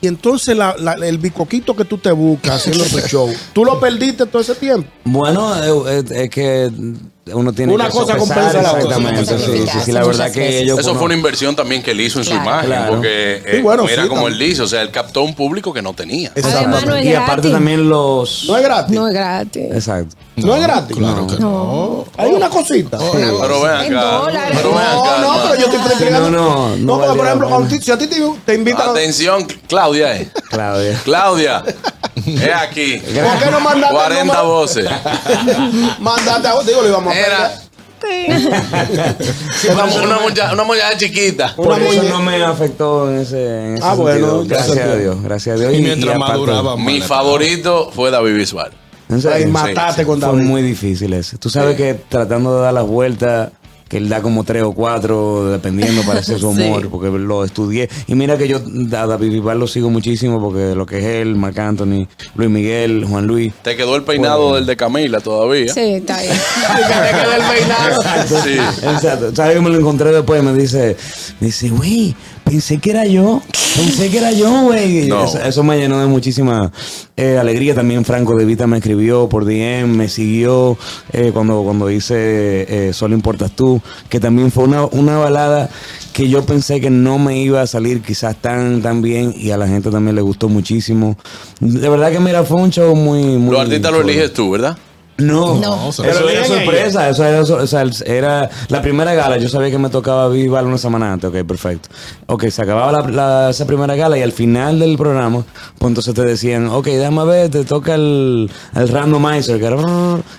Y 0.00 0.08
entonces 0.08 0.56
la- 0.56 0.74
la- 0.78 0.94
el 0.94 1.18
bicoquito 1.18 1.76
que 1.76 1.84
tú 1.84 1.96
te 1.96 2.10
buscas 2.10 2.56
haciendo 2.56 2.82
tu 2.84 2.98
show, 3.08 3.28
¿tú 3.52 3.64
lo 3.64 3.78
perdiste 3.78 4.26
todo 4.26 4.42
ese 4.42 4.56
tiempo? 4.56 4.88
Bueno, 5.04 5.54
es 5.86 6.28
que 6.30 6.68
uno 7.26 7.52
tiene 7.52 7.72
Una 7.72 7.86
que 7.86 7.92
cosa 7.92 8.16
compensa 8.16 8.60
la 8.62 8.72
otra. 8.72 8.82
Exactamente, 8.82 9.38
sí, 9.38 9.66
sí, 9.72 9.78
sí, 9.84 9.92
la 9.92 10.04
verdad 10.04 10.32
que 10.32 10.58
ellos... 10.60 10.78
Eso 10.80 10.94
fue 10.94 11.04
una 11.04 11.14
inversión 11.14 11.54
también 11.54 11.80
que 11.82 11.92
él 11.92 12.00
hizo 12.00 12.18
en 12.18 12.24
su 12.24 12.32
imagen, 12.34 12.66
Claro. 12.66 12.94
porque 12.94 13.42
Sí, 13.44 13.56
eh, 13.58 13.62
bueno, 13.62 13.86
sí, 13.86 14.08
como 14.08 14.26
él 14.28 14.38
dice, 14.38 14.62
o 14.62 14.66
sea, 14.66 14.82
él 14.82 14.90
captó 14.90 15.22
un 15.22 15.34
público 15.34 15.72
que 15.72 15.82
no 15.82 15.94
tenía. 15.94 16.32
Además, 16.36 16.84
no 16.84 16.96
es 16.96 17.04
Y 17.04 17.14
aparte 17.14 17.32
gratis. 17.48 17.52
también 17.52 17.88
los... 17.88 18.44
No 18.48 18.56
es 18.56 18.62
gratis. 18.64 18.94
No 18.96 19.06
es 19.08 19.14
gratis. 19.14 19.62
Exacto. 19.72 20.16
No, 20.34 20.56
es 20.56 20.62
gratis. 20.62 20.96
Claro 20.96 21.26
que 21.26 21.36
no. 21.38 22.04
Hay 22.16 22.32
una 22.32 22.48
cosita. 22.48 22.98
Pero 23.12 23.60
ven 23.62 23.80
En 23.82 23.96
acá, 23.96 24.22
pero 24.54 24.70
ven 24.70 24.78
acá. 24.78 25.18
No, 25.20 25.36
no, 25.36 25.42
pero 25.48 25.54
yo 25.60 25.66
estoy 25.66 25.92
explicando. 25.92 26.30
no, 26.30 26.68
no, 26.68 26.76
no 26.76 26.76
No, 26.76 26.98
porque 26.98 27.18
por 27.18 27.26
ejemplo, 27.26 27.78
si 27.80 27.90
a 27.92 27.98
ti 27.98 28.06
te, 28.08 28.16
te 28.46 28.54
invitan. 28.54 28.88
Atención, 28.90 29.46
Claudia, 29.68 30.16
eh. 30.16 30.30
Claudia. 30.50 31.00
Claudia, 31.04 31.64
es 32.16 32.54
aquí. 32.54 32.98
¿Por 32.98 33.38
qué 33.38 33.50
no 33.50 33.60
mandaste 33.60 33.94
el 33.96 34.02
40 34.02 34.24
número? 34.24 34.44
voces. 34.48 34.90
Mandate 36.00 36.48
a 36.48 36.62
digo, 36.62 36.82
lo 36.82 36.88
íbamos 36.88 37.14
a 37.14 37.18
Era 37.18 37.52
una, 39.72 39.84
una, 39.84 40.18
mucha- 40.18 40.52
una 40.52 40.64
muchacha 40.64 40.96
chiquita. 40.98 41.54
Por 41.54 41.68
Una 41.68 41.88
eso 41.88 42.02
no 42.02 42.20
me 42.20 42.42
afectó 42.42 43.08
en 43.10 43.18
ese, 43.20 43.66
en 43.68 43.74
ese 43.74 43.84
Ah, 43.86 43.94
bueno, 43.94 44.26
sentido. 44.40 44.44
Gracias 44.46 44.78
a 44.78 44.96
Dios, 44.96 45.22
gracias 45.22 45.56
a 45.56 45.60
Dios. 45.60 45.74
Y 45.74 45.82
mientras 45.82 46.16
aparte- 46.16 46.32
maduraba, 46.32 46.76
Mi 46.76 47.00
favorito 47.00 47.90
fue 47.94 48.10
David 48.10 48.34
Bisbal. 48.36 48.72
¿En 49.08 49.16
Ahí 49.16 49.22
serio? 49.22 49.48
mataste 49.48 50.04
con 50.06 50.20
Fue 50.20 50.30
David. 50.30 50.42
muy 50.44 50.62
difícil 50.62 51.12
ese. 51.12 51.38
Tú 51.38 51.48
sabes 51.50 51.76
que 51.76 51.94
tratando 51.94 52.56
de 52.56 52.62
dar 52.62 52.74
las 52.74 52.86
vueltas, 52.86 53.50
que 53.92 53.98
él 53.98 54.08
da 54.08 54.22
como 54.22 54.42
tres 54.42 54.62
o 54.62 54.72
cuatro, 54.72 55.50
dependiendo 55.50 56.00
para 56.04 56.20
hacer 56.20 56.38
su 56.38 56.50
Sí. 56.56 56.62
humor, 56.62 56.88
porque 56.88 57.10
lo 57.10 57.44
estudié. 57.44 57.90
Y 58.06 58.14
mira 58.14 58.38
que 58.38 58.48
yo 58.48 58.56
a 58.56 59.06
David 59.06 59.32
Bisbal 59.32 59.58
lo 59.58 59.66
sigo 59.66 59.90
muchísimo, 59.90 60.40
porque 60.40 60.74
lo 60.74 60.86
que 60.86 60.96
es 61.00 61.04
él, 61.04 61.36
Marc 61.36 61.58
Anthony, 61.58 62.08
Luis 62.34 62.48
Miguel, 62.48 63.04
Juan 63.06 63.26
Luis. 63.26 63.52
Te 63.62 63.76
quedó 63.76 63.94
el 63.96 64.02
peinado 64.04 64.54
del 64.54 64.64
de 64.64 64.76
Camila 64.78 65.20
todavía. 65.20 65.74
Sí, 65.74 65.80
está 65.80 66.16
ahí. 66.16 66.28
Te 66.30 67.18
quedó 67.18 67.32
el 67.34 67.54
peinado. 67.54 68.02
Sí. 68.42 68.86
Exacto. 68.86 69.36
¿Sabes 69.36 69.56
que 69.56 69.60
me 69.60 69.68
lo 69.68 69.78
encontré 69.78 70.10
después? 70.10 70.42
Me 70.42 70.54
dice, 70.54 70.96
me 71.38 71.48
dice, 71.48 71.68
güey, 71.68 72.16
pensé 72.44 72.78
que 72.78 72.90
era 72.90 73.06
yo. 73.06 73.42
Pensé 73.76 74.10
que 74.10 74.18
era 74.18 74.32
yo, 74.32 74.62
güey. 74.62 75.08
No. 75.08 75.24
Eso, 75.24 75.42
eso 75.42 75.62
me 75.62 75.78
llenó 75.78 76.00
de 76.00 76.06
muchísima 76.06 76.70
eh, 77.16 77.38
alegría. 77.38 77.74
También 77.74 78.04
Franco 78.04 78.36
De 78.36 78.44
Vita 78.44 78.66
me 78.66 78.78
escribió 78.78 79.28
por 79.28 79.44
DM, 79.44 79.86
me 79.86 80.08
siguió 80.08 80.76
eh, 81.12 81.30
cuando, 81.32 81.62
cuando 81.62 81.90
hice 81.90 82.16
eh, 82.88 82.92
Solo 82.92 83.14
Importas 83.14 83.52
Tú, 83.52 83.80
que 84.08 84.20
también 84.20 84.50
fue 84.50 84.64
una, 84.64 84.84
una 84.86 85.16
balada 85.16 85.70
que 86.12 86.28
yo 86.28 86.44
pensé 86.44 86.80
que 86.80 86.90
no 86.90 87.18
me 87.18 87.38
iba 87.40 87.62
a 87.62 87.66
salir 87.66 88.02
quizás 88.02 88.36
tan, 88.36 88.82
tan 88.82 89.00
bien 89.00 89.34
y 89.36 89.50
a 89.50 89.56
la 89.56 89.66
gente 89.66 89.90
también 89.90 90.14
le 90.14 90.22
gustó 90.22 90.48
muchísimo. 90.48 91.16
De 91.60 91.88
verdad 91.88 92.12
que 92.12 92.20
mira, 92.20 92.44
fue 92.44 92.60
un 92.60 92.70
show 92.70 92.94
muy... 92.94 93.22
muy 93.22 93.52
Los 93.52 93.62
artistas 93.62 93.92
lo 93.92 94.02
eliges 94.02 94.32
tú, 94.32 94.50
¿verdad? 94.50 94.76
No, 95.26 95.54
No. 95.56 95.88
eso 95.90 96.02
Pero 96.02 96.28
era 96.28 96.44
sorpresa. 96.44 97.08
Eso 97.08 97.24
era, 97.24 97.40
o 97.42 97.66
sea, 97.66 97.84
era 98.06 98.50
la 98.68 98.82
primera 98.82 99.14
gala. 99.14 99.36
Yo 99.38 99.48
sabía 99.48 99.70
que 99.70 99.78
me 99.78 99.88
tocaba 99.90 100.28
vivar 100.28 100.64
una 100.66 100.78
semana 100.78 101.12
antes. 101.12 101.30
Ok, 101.30 101.46
perfecto. 101.46 101.88
Ok, 102.26 102.48
se 102.48 102.62
acababa 102.62 102.92
la, 102.92 103.08
la- 103.08 103.50
esa 103.50 103.66
primera 103.66 103.94
gala 103.94 104.18
y 104.18 104.22
al 104.22 104.32
final 104.32 104.78
del 104.78 104.96
programa, 104.96 105.44
pues 105.78 105.88
entonces 105.90 106.14
te 106.14 106.22
decían, 106.24 106.66
ok, 106.68 106.86
déjame 106.86 107.24
ver, 107.24 107.50
te 107.50 107.64
toca 107.64 107.94
el, 107.94 108.50
el 108.74 108.88
randomizer. 108.88 109.58
Que 109.58 109.66
era, 109.66 109.76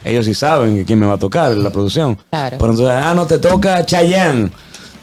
ellos 0.04 0.26
sí 0.26 0.34
saben 0.34 0.84
quién 0.86 1.00
me 1.00 1.06
va 1.06 1.14
a 1.14 1.18
tocar 1.20 1.52
en 1.52 1.64
la 1.64 1.70
producción. 1.70 2.18
Claro. 2.30 2.58
Pero 2.60 2.72
entonces, 2.72 2.96
ah, 3.04 3.14
no, 3.14 3.26
te 3.26 3.40
toca 3.40 3.86
Chayanne. 3.86 4.52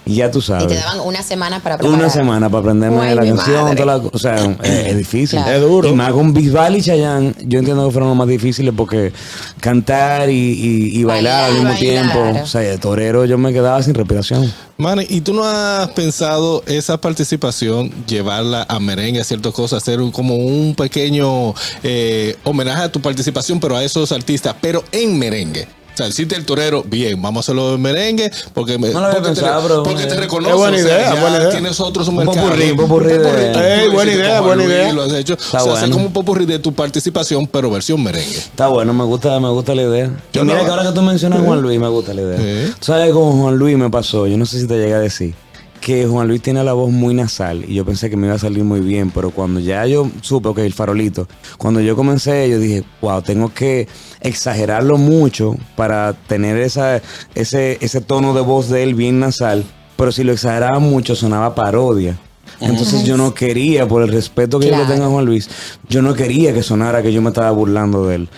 Y 0.06 0.16
ya 0.16 0.30
tú 0.30 0.38
Y 0.38 0.42
sabes. 0.42 0.66
te 0.66 0.74
daban 0.74 1.00
una 1.00 1.22
semana 1.22 1.60
para 1.60 1.76
preparar. 1.76 1.98
Una 2.00 2.10
semana 2.10 2.48
para 2.48 2.60
aprenderme 2.60 3.00
Ay, 3.02 3.14
la 3.14 3.22
canción, 3.24 3.76
toda 3.76 3.86
la 3.86 3.96
o 3.96 4.18
sea, 4.18 4.36
eh, 4.62 4.86
es 4.90 4.96
difícil. 4.96 5.38
Claro. 5.40 5.56
Es 5.56 5.60
duro. 5.62 5.88
Y 5.88 5.92
más 5.92 6.12
con 6.12 6.32
Bisbal 6.32 6.76
y 6.76 6.82
Chayanne, 6.82 7.34
yo 7.42 7.58
entiendo 7.60 7.86
que 7.86 7.92
fueron 7.92 8.08
los 8.08 8.18
más 8.18 8.26
difíciles 8.26 8.72
porque 8.76 9.12
cantar 9.60 10.30
y, 10.30 10.32
y- 10.34 10.98
y 11.00 11.04
bailar 11.04 11.44
al 11.44 11.52
mismo 11.52 11.68
Bailar, 11.70 11.78
tiempo, 12.12 12.40
o 12.42 12.46
sea, 12.46 12.62
de 12.62 12.78
torero 12.78 13.24
yo 13.26 13.38
me 13.38 13.52
quedaba 13.52 13.82
sin 13.82 13.94
respiración. 13.94 14.52
Manny, 14.78 15.04
¿y 15.10 15.20
tú 15.20 15.34
no 15.34 15.44
has 15.44 15.90
pensado 15.90 16.62
esa 16.66 16.98
participación, 16.98 17.90
llevarla 18.06 18.64
a 18.68 18.80
merengue, 18.80 19.20
a 19.20 19.24
ciertas 19.24 19.52
cosas, 19.52 19.82
hacer 19.82 20.00
un- 20.00 20.10
como 20.10 20.34
un 20.36 20.74
pequeño 20.74 21.54
eh, 21.82 22.36
homenaje 22.44 22.82
a 22.84 22.90
tu 22.92 23.00
participación, 23.00 23.60
pero 23.60 23.76
a 23.76 23.84
esos 23.84 24.10
artistas, 24.12 24.54
pero 24.60 24.82
en 24.92 25.18
merengue? 25.18 25.68
Hiciste 26.08 26.34
el 26.36 26.44
torero, 26.44 26.82
bien, 26.86 27.20
vamos 27.20 27.38
a 27.38 27.40
hacerlo 27.46 27.74
en 27.74 27.80
merengue, 27.82 28.30
porque, 28.54 28.78
me- 28.78 28.90
No 28.90 29.00
porque, 29.00 29.20
pensado, 29.20 29.60
te, 29.62 29.68
pero- 29.68 29.82
porque 29.82 30.02
te 30.04 30.14
Es 30.14 30.16
reconoces. 30.16 30.56
buena 30.56 30.76
o 30.76 30.80
sea, 30.80 30.88
idea, 30.98 31.14
buena 31.20 31.36
idea. 31.38 31.50
Tienes 31.50 31.80
otros 31.80 32.08
Un 32.08 32.16
mercados. 32.16 32.40
popurrí, 32.50 32.72
popurrí 32.74 33.08
de- 33.08 33.88
buena 33.90 34.12
idea, 34.12 34.40
buena 34.40 34.62
Luis, 34.64 34.68
idea. 34.68 34.92
Lo 34.92 35.02
has 35.02 35.12
hecho. 35.12 35.34
Está 35.34 35.58
o 35.58 35.64
sea, 35.64 35.72
hacer 35.72 35.80
bueno. 35.88 35.94
como 35.94 36.06
un 36.06 36.12
popurrí 36.12 36.46
de 36.46 36.58
tu 36.58 36.72
participación, 36.72 37.46
pero 37.46 37.70
versión 37.70 38.02
merengue. 38.02 38.36
Está 38.38 38.68
bueno, 38.68 38.92
me 38.92 39.04
gusta, 39.04 39.38
me 39.40 39.48
gusta 39.50 39.74
la 39.74 39.82
idea. 39.82 40.10
Yo 40.32 40.42
y 40.42 40.44
mira 40.44 40.58
no- 40.58 40.64
que 40.64 40.70
ahora 40.70 40.82
que 40.84 40.92
tú 40.92 41.02
mencionas 41.02 41.40
a 41.40 41.42
Juan 41.42 41.60
Luis, 41.62 41.78
me 41.78 41.88
gusta 41.88 42.14
la 42.14 42.22
idea. 42.22 42.70
Tú 42.78 42.86
sabes 42.86 43.12
con 43.12 43.40
Juan 43.40 43.56
Luis 43.56 43.76
me 43.76 43.90
pasó, 43.90 44.26
yo 44.26 44.36
no 44.36 44.46
sé 44.46 44.60
si 44.60 44.66
te 44.66 44.74
llegué 44.78 44.94
a 44.94 45.00
decir, 45.00 45.34
que 45.80 46.06
Juan 46.06 46.28
Luis 46.28 46.42
tiene 46.42 46.62
la 46.62 46.74
voz 46.74 46.90
muy 46.90 47.14
nasal 47.14 47.64
y 47.66 47.74
yo 47.74 47.84
pensé 47.84 48.10
que 48.10 48.16
me 48.16 48.26
iba 48.26 48.36
a 48.36 48.38
salir 48.38 48.64
muy 48.64 48.80
bien, 48.80 49.10
pero 49.10 49.30
cuando 49.30 49.60
ya 49.60 49.86
yo 49.86 50.08
supe, 50.20 50.48
ok, 50.48 50.58
el 50.58 50.72
farolito, 50.72 51.26
cuando 51.58 51.80
yo 51.80 51.96
comencé, 51.96 52.48
yo 52.50 52.58
dije, 52.58 52.84
wow, 53.00 53.22
tengo 53.22 53.52
que 53.52 53.88
exagerarlo 54.20 54.98
mucho 54.98 55.56
para 55.76 56.12
tener 56.12 56.58
esa, 56.58 57.00
ese, 57.34 57.78
ese 57.80 58.00
tono 58.00 58.34
de 58.34 58.42
voz 58.42 58.68
de 58.68 58.82
él 58.82 58.94
bien 58.94 59.20
nasal, 59.20 59.64
pero 59.96 60.12
si 60.12 60.22
lo 60.22 60.32
exageraba 60.32 60.78
mucho 60.78 61.14
sonaba 61.16 61.54
parodia. 61.54 62.18
Entonces 62.60 63.04
yo 63.04 63.16
no 63.16 63.32
quería, 63.32 63.88
por 63.88 64.02
el 64.02 64.08
respeto 64.08 64.60
que 64.60 64.68
yo 64.68 64.76
le 64.76 64.84
tengo 64.84 65.04
a 65.04 65.08
Juan 65.08 65.24
Luis, 65.24 65.48
yo 65.88 66.02
no 66.02 66.12
quería 66.14 66.52
que 66.52 66.62
sonara 66.62 67.02
que 67.02 67.12
yo 67.12 67.22
me 67.22 67.28
estaba 67.28 67.50
burlando 67.52 68.06
de 68.06 68.16
él. 68.16 68.28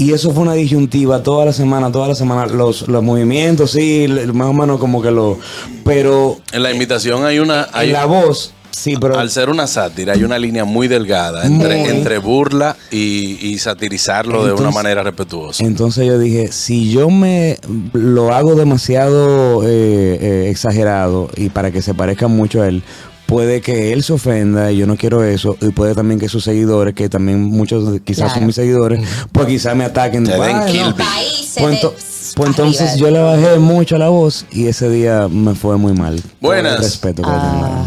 Y 0.00 0.12
eso 0.12 0.30
fue 0.32 0.44
una 0.44 0.54
disyuntiva 0.54 1.24
toda 1.24 1.44
la 1.44 1.52
semana, 1.52 1.90
toda 1.90 2.06
la 2.06 2.14
semana. 2.14 2.46
Los, 2.46 2.86
los 2.86 3.02
movimientos, 3.02 3.72
sí, 3.72 4.06
más 4.32 4.46
o 4.46 4.52
menos 4.52 4.78
como 4.78 5.02
que 5.02 5.10
lo... 5.10 5.38
Pero 5.84 6.38
En 6.52 6.62
la 6.62 6.70
imitación 6.70 7.24
hay 7.24 7.40
una. 7.40 7.66
Hay, 7.72 7.88
en 7.88 7.94
la 7.94 8.04
voz, 8.04 8.52
sí, 8.70 8.94
pero... 9.00 9.18
al 9.18 9.28
ser 9.28 9.50
una 9.50 9.66
sátira, 9.66 10.12
hay 10.12 10.22
una 10.22 10.38
línea 10.38 10.64
muy 10.64 10.86
delgada 10.86 11.44
entre, 11.44 11.78
Muy. 11.78 11.88
entre 11.88 12.18
burla 12.18 12.76
y, 12.92 13.44
y 13.44 13.58
satirizarlo 13.58 14.46
de 14.46 14.52
una 14.52 14.70
manera 14.70 15.02
respetuosa. 15.02 15.64
Entonces 15.64 16.06
yo 16.06 16.16
dije, 16.16 16.52
si 16.52 16.92
yo 16.92 17.10
me 17.10 17.58
lo 17.92 18.32
hago 18.32 18.54
demasiado 18.54 19.64
eh, 19.64 19.68
eh, 19.68 20.46
exagerado 20.48 21.28
y 21.36 21.48
para 21.48 21.72
que 21.72 21.82
se 21.82 21.92
parezca 21.92 22.28
mucho 22.28 22.62
a 22.62 22.68
él, 22.68 22.84
puede 23.28 23.60
que 23.60 23.92
él 23.92 24.02
se 24.02 24.14
ofenda 24.14 24.72
y 24.72 24.78
yo 24.78 24.86
no 24.86 24.96
quiero 24.96 25.22
eso. 25.22 25.56
Y 25.60 25.68
puede 25.68 25.94
también 25.94 26.18
que 26.18 26.30
sus 26.30 26.42
seguidores, 26.44 26.94
que 26.94 27.10
también 27.10 27.42
muchos 27.44 28.00
quizás 28.00 28.24
Claro. 28.24 28.34
son 28.38 28.46
mis 28.46 28.56
seguidores, 28.56 29.00
pues 29.32 29.46
quizás 29.46 29.76
me 29.76 29.84
ataquen. 29.84 30.24
Te 30.24 30.32
den 30.32 30.42
"Ay, 30.56 30.72
kill 30.72 30.80
no". 30.80 30.94
bill. 30.94 31.06
País 31.06 31.48
se 31.52 31.60
Pues, 31.60 32.32
pues 32.34 32.48
entonces 32.48 32.96
yo 32.96 33.10
le 33.10 33.20
bajé 33.20 33.58
mucho 33.58 33.96
a 33.96 33.98
la 33.98 34.08
voz 34.08 34.46
y 34.50 34.66
ese 34.66 34.88
día 34.88 35.28
me 35.30 35.54
fue 35.54 35.76
muy 35.76 35.92
mal. 35.92 36.16
Por 36.40 36.54
Buenas. 36.54 36.76
el 36.76 36.78
respeto 36.78 37.22
que 37.22 37.28
le 37.28 37.34
tengo 37.36 37.86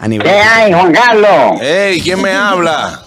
a 0.00 0.08
nivel. 0.08 0.26
¿Qué 0.26 0.34
hay, 0.34 0.72
Juan 0.72 0.92
Carlos? 0.92 1.60
¡Ey! 1.62 2.00
¿Quién 2.00 2.20
me 2.20 2.32
habla? 2.32 3.04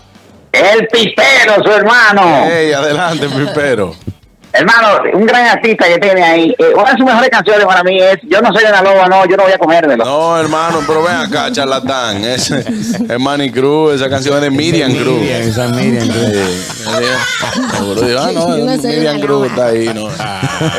El 0.54 0.88
pipero, 0.88 1.62
su 1.62 1.70
hermano. 1.72 2.46
¡Ey! 2.50 2.72
Adelante, 2.72 3.28
pipero. 3.28 3.94
Hermano, 4.58 4.88
un 5.14 5.26
gran 5.26 5.46
artista 5.48 5.86
que 5.88 5.98
tiene 6.00 6.24
ahí. 6.24 6.56
Eh, 6.58 6.74
una 6.74 6.92
de 6.92 6.98
sus 6.98 7.06
mejores 7.06 7.30
canciones 7.30 7.66
para 7.66 7.84
mí 7.84 8.00
es 8.00 8.18
Yo 8.24 8.42
no 8.42 8.54
soy 8.54 8.64
de 8.64 8.72
la 8.72 8.82
loba, 8.82 9.08
no, 9.08 9.26
yo 9.26 9.36
no 9.36 9.44
voy 9.44 9.52
a 9.52 9.58
comérmelo. 9.58 10.06
No, 10.06 10.40
hermano, 10.40 10.80
pero 10.88 11.04
ven 11.04 11.16
acá, 11.16 11.52
charlatán. 11.52 12.24
Es, 12.24 12.52
es 12.52 13.20
Manny 13.20 13.52
Cruz, 13.52 13.96
esa 13.96 14.10
canción 14.10 14.36
es 14.36 14.42
de 14.42 14.52
Miriam 14.52 14.94
Cruz. 14.94 15.20
Miriam, 15.20 15.42
esa 15.42 15.68
Miriam 15.68 16.08
Cruz. 16.08 16.84
Ah, 16.88 18.32
no, 18.34 18.50
Miriam 18.78 19.16
una 19.18 19.26
Cruz 19.26 19.48
está 19.48 19.68
ahí. 19.68 19.92
No. 19.94 20.08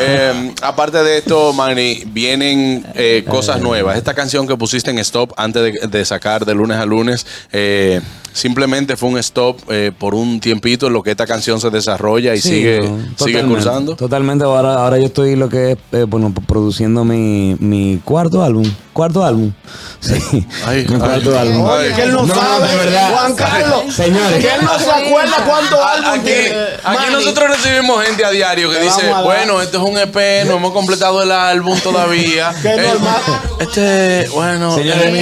Eh, 0.00 0.52
aparte 0.62 1.02
de 1.02 1.18
esto, 1.18 1.52
Manny, 1.52 2.04
vienen 2.06 2.86
eh, 2.94 3.24
cosas 3.28 3.60
nuevas. 3.60 3.96
Esta 3.96 4.14
canción 4.14 4.46
que 4.46 4.56
pusiste 4.56 4.90
en 4.90 4.98
stop 4.98 5.32
antes 5.36 5.62
de, 5.62 5.86
de 5.86 6.04
sacar 6.04 6.44
de 6.44 6.54
lunes 6.54 6.78
a 6.78 6.86
lunes, 6.86 7.26
eh, 7.52 8.00
simplemente 8.32 8.96
fue 8.96 9.08
un 9.08 9.18
stop 9.18 9.58
eh, 9.70 9.92
por 9.96 10.14
un 10.14 10.40
tiempito 10.40 10.86
en 10.88 10.92
lo 10.92 11.02
que 11.02 11.10
esta 11.10 11.26
canción 11.26 11.60
se 11.60 11.70
desarrolla 11.70 12.34
y 12.34 12.40
Sí, 12.40 12.50
sigue, 12.50 12.80
no, 12.80 13.24
sigue 13.24 13.42
cursando. 13.42 13.65
Totalmente. 13.96 14.44
Ahora, 14.44 14.82
ahora 14.82 14.98
yo 14.98 15.06
estoy 15.06 15.36
lo 15.36 15.48
que 15.48 15.72
es, 15.72 15.78
eh, 15.92 16.04
bueno, 16.08 16.32
produciendo 16.46 17.04
mi, 17.04 17.56
mi 17.58 18.00
cuarto 18.04 18.42
álbum. 18.42 18.64
Cuarto 18.96 19.22
álbum. 19.22 19.52
Sí. 20.00 20.46
Ay, 20.66 20.84
cuarto 20.86 21.38
álbum. 21.38 21.68
ay. 21.70 21.92
Que 21.94 22.02
él 22.04 22.12
no, 22.12 22.22
No, 22.22 22.34
sabe, 22.34 22.66
de 22.68 22.76
verdad. 22.76 23.10
Juan 23.12 23.34
Carlos. 23.34 23.94
Señores. 23.94 24.42
Que 24.44 24.54
él 24.54 24.62
no 24.64 24.78
se 24.78 24.90
acuerda 24.90 25.36
cuántos 25.46 25.78
álbumes 25.78 26.20
Aquí, 26.20 26.24
tiene. 26.30 26.60
aquí 26.82 26.96
Manny, 26.98 27.12
nosotros 27.12 27.50
recibimos 27.50 28.04
gente 28.04 28.24
a 28.24 28.30
diario 28.30 28.70
que 28.70 28.80
dice, 28.80 29.02
bueno, 29.22 29.60
este 29.60 29.76
es 29.76 29.82
un 29.82 29.98
EP, 29.98 30.46
no 30.46 30.54
hemos 30.56 30.72
completado 30.72 31.22
el 31.22 31.30
álbum 31.30 31.78
todavía. 31.80 32.54
Qué 32.62 32.68
Eh, 32.72 32.76
normal. 32.88 33.20
Este, 33.60 34.28
bueno, 34.34 34.74
Señores. 34.74 35.12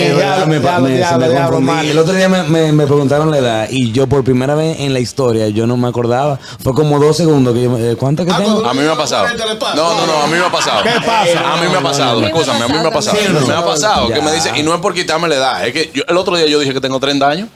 El 1.85 1.99
otro 1.99 2.14
día 2.14 2.28
me, 2.28 2.43
me- 2.45 2.73
me 2.73 2.87
preguntaron 2.87 3.31
la 3.31 3.38
edad 3.38 3.66
y 3.71 3.90
yo 3.93 4.07
por 4.07 4.23
primera 4.25 4.54
vez 4.54 4.78
en 4.81 4.93
la 4.93 5.00
historia 5.00 5.49
yo 5.49 5.66
no 5.66 5.76
me 5.76 5.88
acordaba. 5.88 6.38
Fue 6.62 6.75
como 6.75 6.99
dos 6.99 7.16
segundos 7.16 7.54
que 7.54 7.62
yo, 7.62 7.71
me- 7.71 7.90
eh, 7.93 7.97
¿cuánto 7.97 8.25
que 8.25 8.31
Ah, 8.33 8.37
tengo? 8.38 8.64
A 8.66 8.75
mí 8.75 8.81
me 8.81 8.90
ha 8.90 8.97
pasado. 8.97 9.26
No, 9.75 9.95
no, 9.95 10.07
no, 10.07 10.23
a 10.23 10.26
mí 10.26 10.37
me 10.38 10.45
ha 10.47 10.50
pasado. 10.52 10.83
¿Qué 10.83 10.90
pasa? 11.04 11.52
A 11.54 11.57
mí 11.57 11.69
me 11.71 11.78
ha 11.78 11.83
pasado, 11.83 12.23
escúchame, 12.25 12.64
a 12.64 12.69
mí 12.69 12.75
me 12.75 12.88
ha 12.88 12.90
pasado. 12.90 13.16
Me 13.47 13.54
ha 13.54 13.63
pasado 13.64 14.09
que 14.09 14.21
me 14.21 14.33
dice, 14.33 14.50
y 14.56 14.62
no 14.62 14.75
es 14.75 14.80
por 14.80 14.94
quitarme 14.94 15.28
la 15.28 15.35
edad, 15.37 15.66
es 15.66 15.73
que 15.73 15.90
yo- 15.94 16.04
el 16.09 16.16
otro 16.16 16.37
día 16.37 16.47
yo 16.47 16.59
dije 16.59 16.73
que 16.73 16.80
tengo 16.80 16.99
30 17.00 17.28
años. 17.28 17.49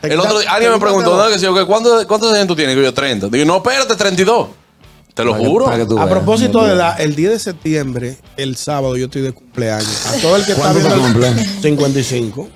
Te 0.00 0.12
El 0.12 0.18
otro 0.20 0.38
día, 0.38 0.50
alguien 0.50 0.72
me 0.72 0.78
preguntó. 0.78 1.16
¿no? 1.16 1.28
Que 1.28 1.38
si 1.38 1.44
yo, 1.44 1.54
que 1.54 1.64
¿cuántos, 1.66 2.06
¿cuántos 2.06 2.32
años 2.32 2.46
tú 2.46 2.56
tienes? 2.56 2.74
Que 2.74 2.82
yo 2.82 2.94
30. 2.94 3.28
Digo, 3.28 3.44
no, 3.44 3.56
espérate, 3.58 3.94
32. 3.96 4.48
Te 5.12 5.24
lo 5.24 5.34
juro. 5.34 5.66
que 5.66 6.00
A 6.00 6.08
propósito 6.08 6.64
de 6.64 6.74
la, 6.74 6.94
el 6.94 7.14
10 7.14 7.30
de 7.32 7.38
septiembre, 7.38 8.16
el 8.38 8.56
sábado, 8.56 8.96
yo 8.96 9.06
estoy 9.06 9.20
de 9.22 9.32
cumpleaños. 9.32 10.06
A 10.06 10.12
todo 10.22 10.36
el 10.36 10.46
que 10.46 10.52
está 10.52 10.72
¿Cuánto 10.72 10.78
viendo. 10.88 11.20
te 11.20 11.26
el- 11.28 11.34
cumple? 11.34 11.60
55. 11.62 12.48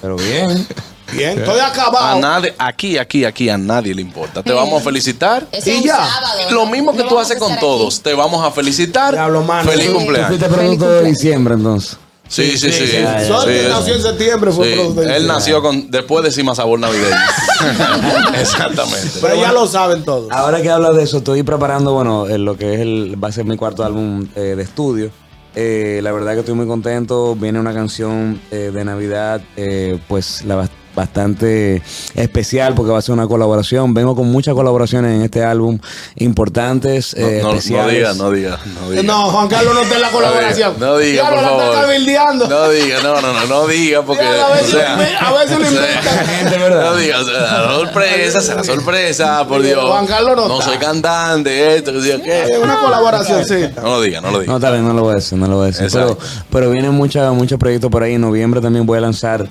Pero 0.00 0.16
bien. 0.16 0.66
Bien, 1.12 1.38
estoy 1.38 1.60
A 1.60 1.68
acabado. 1.68 2.20
nadie, 2.20 2.52
aquí, 2.58 2.98
aquí, 2.98 3.24
aquí, 3.24 3.48
a 3.48 3.56
nadie 3.56 3.94
le 3.94 4.02
importa. 4.02 4.42
Te 4.42 4.52
vamos 4.52 4.80
a 4.80 4.84
felicitar. 4.84 5.46
Es 5.52 5.66
Y 5.66 5.82
ya. 5.84 5.96
sábado, 5.96 6.50
Lo 6.50 6.66
mismo 6.66 6.94
que 6.96 7.04
tú 7.04 7.18
haces 7.18 7.36
a 7.36 7.40
con 7.40 7.56
todos. 7.58 8.00
Te 8.02 8.12
vamos 8.14 8.44
a 8.44 8.50
felicitar. 8.50 9.14
Mano. 9.16 9.68
Feliz 9.70 9.86
Sí. 9.86 9.90
Tú 9.92 9.94
cumpleaños. 9.98 10.28
fuiste 10.28 10.48
producto 10.48 10.90
de 10.90 11.04
diciembre 11.04 11.54
entonces. 11.54 11.96
Sí, 12.28 12.58
sí, 12.58 12.72
sí. 12.72 12.86
sí. 12.86 12.98
nació 13.02 13.94
en 13.94 14.02
septiembre 14.02 14.50
fue 14.50 15.16
Él 15.16 15.26
nació 15.26 15.62
con, 15.62 15.90
después 15.90 16.24
de 16.24 16.32
Cima 16.32 16.54
Sabor 16.54 16.80
Navideño. 16.80 17.16
Exactamente. 18.40 19.18
Pero 19.20 19.36
ya 19.36 19.52
lo 19.52 19.66
saben 19.66 20.04
todos. 20.04 20.30
Ahora 20.32 20.60
que 20.60 20.70
hablas 20.70 20.96
de 20.96 21.04
eso, 21.04 21.18
estoy 21.18 21.42
preparando, 21.42 21.92
bueno, 21.92 22.26
eh, 22.26 22.38
lo 22.38 22.56
que 22.56 22.74
es 22.74 22.80
el, 22.80 23.22
va 23.22 23.28
a 23.28 23.32
ser 23.32 23.44
mi 23.44 23.56
cuarto 23.56 23.84
álbum 23.84 24.26
eh, 24.34 24.54
de 24.56 24.62
estudio. 24.62 25.10
Eh, 25.58 26.00
la 26.02 26.12
verdad 26.12 26.34
que 26.34 26.40
estoy 26.40 26.54
muy 26.54 26.66
contento. 26.66 27.34
Viene 27.34 27.58
una 27.58 27.72
canción 27.72 28.38
eh, 28.50 28.70
de 28.72 28.84
Navidad, 28.84 29.40
eh, 29.56 29.98
pues 30.06 30.44
la 30.44 30.68
bastante 30.96 31.82
especial 32.14 32.74
porque 32.74 32.90
va 32.90 32.98
a 32.98 33.02
ser 33.02 33.12
una 33.12 33.28
colaboración. 33.28 33.94
Vengo 33.94 34.16
con 34.16 34.30
muchas 34.32 34.54
colaboraciones 34.54 35.14
en 35.14 35.22
este 35.22 35.44
álbum 35.44 35.78
importantes, 36.16 37.14
No, 37.16 37.26
eh, 37.26 37.38
no, 37.42 37.48
no 37.50 37.54
especiales. 37.54 37.94
diga, 37.94 38.14
no 38.14 38.30
diga, 38.32 38.58
no 38.80 38.90
diga. 38.90 39.02
No, 39.04 39.30
Juan 39.30 39.48
Carlos 39.48 39.74
no 39.74 39.82
está 39.82 39.94
en 39.96 40.00
la 40.02 40.10
colaboración. 40.10 40.74
No 40.78 40.96
diga, 40.98 41.22
Diablo, 41.22 41.34
por 41.36 41.42
la 41.42 41.48
favor. 41.48 41.62
está. 41.94 42.46
No 42.48 42.68
diga, 42.70 43.00
no, 43.02 43.20
no, 43.20 43.32
no, 43.32 43.46
no 43.46 43.66
diga 43.66 44.02
porque. 44.02 44.24
A 44.24 44.48
veces 44.54 44.74
o 44.74 44.78
sea, 44.78 44.96
lo 44.96 45.02
inven- 45.02 45.16
a 45.20 45.32
veces 45.32 45.58
lo 45.58 45.66
o 45.66 45.70
sea, 45.70 45.80
inventan. 45.80 46.26
Gente, 46.36 46.58
¿verdad? 46.58 46.84
No 46.90 46.96
diga, 46.96 47.20
o 47.20 47.24
sea, 47.24 47.32
la 47.62 47.74
sorpresa, 47.74 48.40
será 48.40 48.64
sorpresa, 48.64 49.46
por 49.46 49.62
Dios. 49.62 49.84
Juan 49.84 50.06
Carlos 50.06 50.36
no 50.36 50.48
No 50.48 50.54
está. 50.60 50.70
soy 50.72 50.78
cantante, 50.78 51.76
esto, 51.76 51.92
que 51.92 52.00
sé 52.00 52.08
yo 52.08 52.22
qué. 52.22 52.42
Es 52.44 52.58
una 52.58 52.78
colaboración, 52.78 53.44
sí. 53.44 53.66
No 53.76 53.82
lo 53.82 54.00
diga, 54.00 54.20
no 54.20 54.30
lo 54.30 54.40
diga. 54.40 54.52
No, 54.52 54.60
tal 54.60 54.72
vez 54.72 54.82
no 54.82 54.94
lo 54.94 55.02
voy 55.02 55.12
a 55.12 55.14
decir, 55.16 55.38
no 55.38 55.46
lo 55.46 55.56
voy 55.56 55.64
a 55.64 55.66
decir. 55.72 55.88
Pero, 55.92 56.18
pero 56.50 56.70
vienen 56.70 56.92
muchos 56.92 57.34
muchos 57.34 57.58
proyectos 57.58 57.90
por 57.90 58.02
ahí. 58.02 58.14
En 58.14 58.20
noviembre 58.22 58.60
también 58.60 58.86
voy 58.86 58.98
a 58.98 59.00
lanzar 59.02 59.46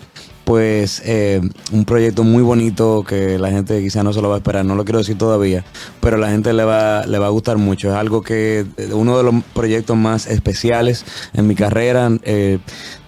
pues 0.45 1.01
eh, 1.05 1.41
un 1.73 1.83
proyecto 1.85 2.23
muy 2.23 2.43
bonito 2.43 3.03
que 3.05 3.37
la 3.37 3.49
gente 3.49 3.81
quizá 3.81 4.03
no 4.03 4.13
se 4.13 4.21
lo 4.21 4.29
va 4.29 4.35
a 4.35 4.37
esperar. 4.37 4.63
No 4.63 4.75
lo 4.75 4.85
quiero 4.85 4.99
decir 4.99 5.17
todavía, 5.17 5.65
pero 5.99 6.17
la 6.17 6.29
gente 6.29 6.53
le 6.53 6.63
va, 6.63 7.05
le 7.05 7.19
va 7.19 7.25
a 7.25 7.29
gustar 7.31 7.57
mucho. 7.57 7.89
Es 7.89 7.95
algo 7.95 8.21
que 8.21 8.65
eh, 8.77 8.89
uno 8.93 9.17
de 9.17 9.23
los 9.23 9.43
proyectos 9.53 9.97
más 9.97 10.27
especiales 10.27 11.03
en 11.33 11.47
mi 11.47 11.55
carrera. 11.55 12.09
eh, 12.23 12.59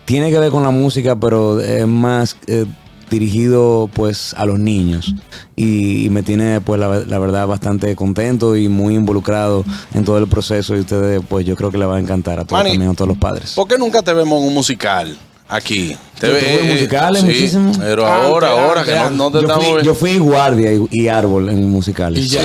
tiene 0.06 0.32
que 0.32 0.40
ver 0.40 0.52
con 0.52 0.64
la 0.64 0.72
música, 0.72 1.16
pero 1.16 1.62
es 1.62 1.88
más... 1.88 2.36
eh, 2.48 2.66
dirigido 3.10 3.90
pues 3.94 4.34
a 4.38 4.46
los 4.46 4.60
niños 4.60 5.16
y, 5.56 6.06
y 6.06 6.10
me 6.10 6.24
tiene 6.24 6.60
pues 6.60 6.78
la, 6.78 7.00
la 7.00 7.20
verdad 7.20 7.48
bastante 7.48 7.96
contento 7.96 8.58
y 8.58 8.68
muy 8.68 8.96
involucrado 8.96 9.64
en 9.94 10.04
todo 10.04 10.18
el 10.18 10.28
proceso 10.28 10.76
y 10.76 10.82
ustedes 10.82 11.22
pues 11.26 11.46
yo 11.46 11.56
creo 11.56 11.72
que 11.72 11.78
le 11.78 11.86
va 11.86 11.96
a 11.96 12.00
encantar 12.02 12.38
a 12.38 12.44
todos 12.44 12.60
Manny, 12.60 12.72
también 12.72 12.92
a 12.92 12.96
todos 12.96 13.08
los 13.08 13.18
padres 13.18 13.54
¿Por 13.54 13.66
qué 13.66 13.78
nunca 13.78 14.02
te 14.02 14.14
vemos 14.14 14.42
en 14.42 14.48
un 14.50 14.54
musical 14.54 15.18
aquí? 15.48 15.96
Te 16.20 16.28
ve- 16.30 16.56
eh, 16.70 16.74
musicales 16.74 17.22
sí, 17.22 17.28
muchísimo. 17.28 17.72
Pero 17.80 18.06
Antes, 18.08 18.26
ahora, 18.30 18.50
ahora 18.52 18.84
que 18.84 18.96
no, 18.96 19.10
no 19.12 19.32
te 19.32 19.38
Yo 19.38 19.42
estamos 19.42 19.66
fui, 19.68 19.84
yo 19.84 19.96
fui 19.96 20.18
guardia 20.18 20.74
y, 20.74 20.88
y 20.92 21.08
árbol 21.08 21.50
en 21.50 21.70
musicales. 21.70 22.20
Y 22.24 22.28
ya. 22.28 22.42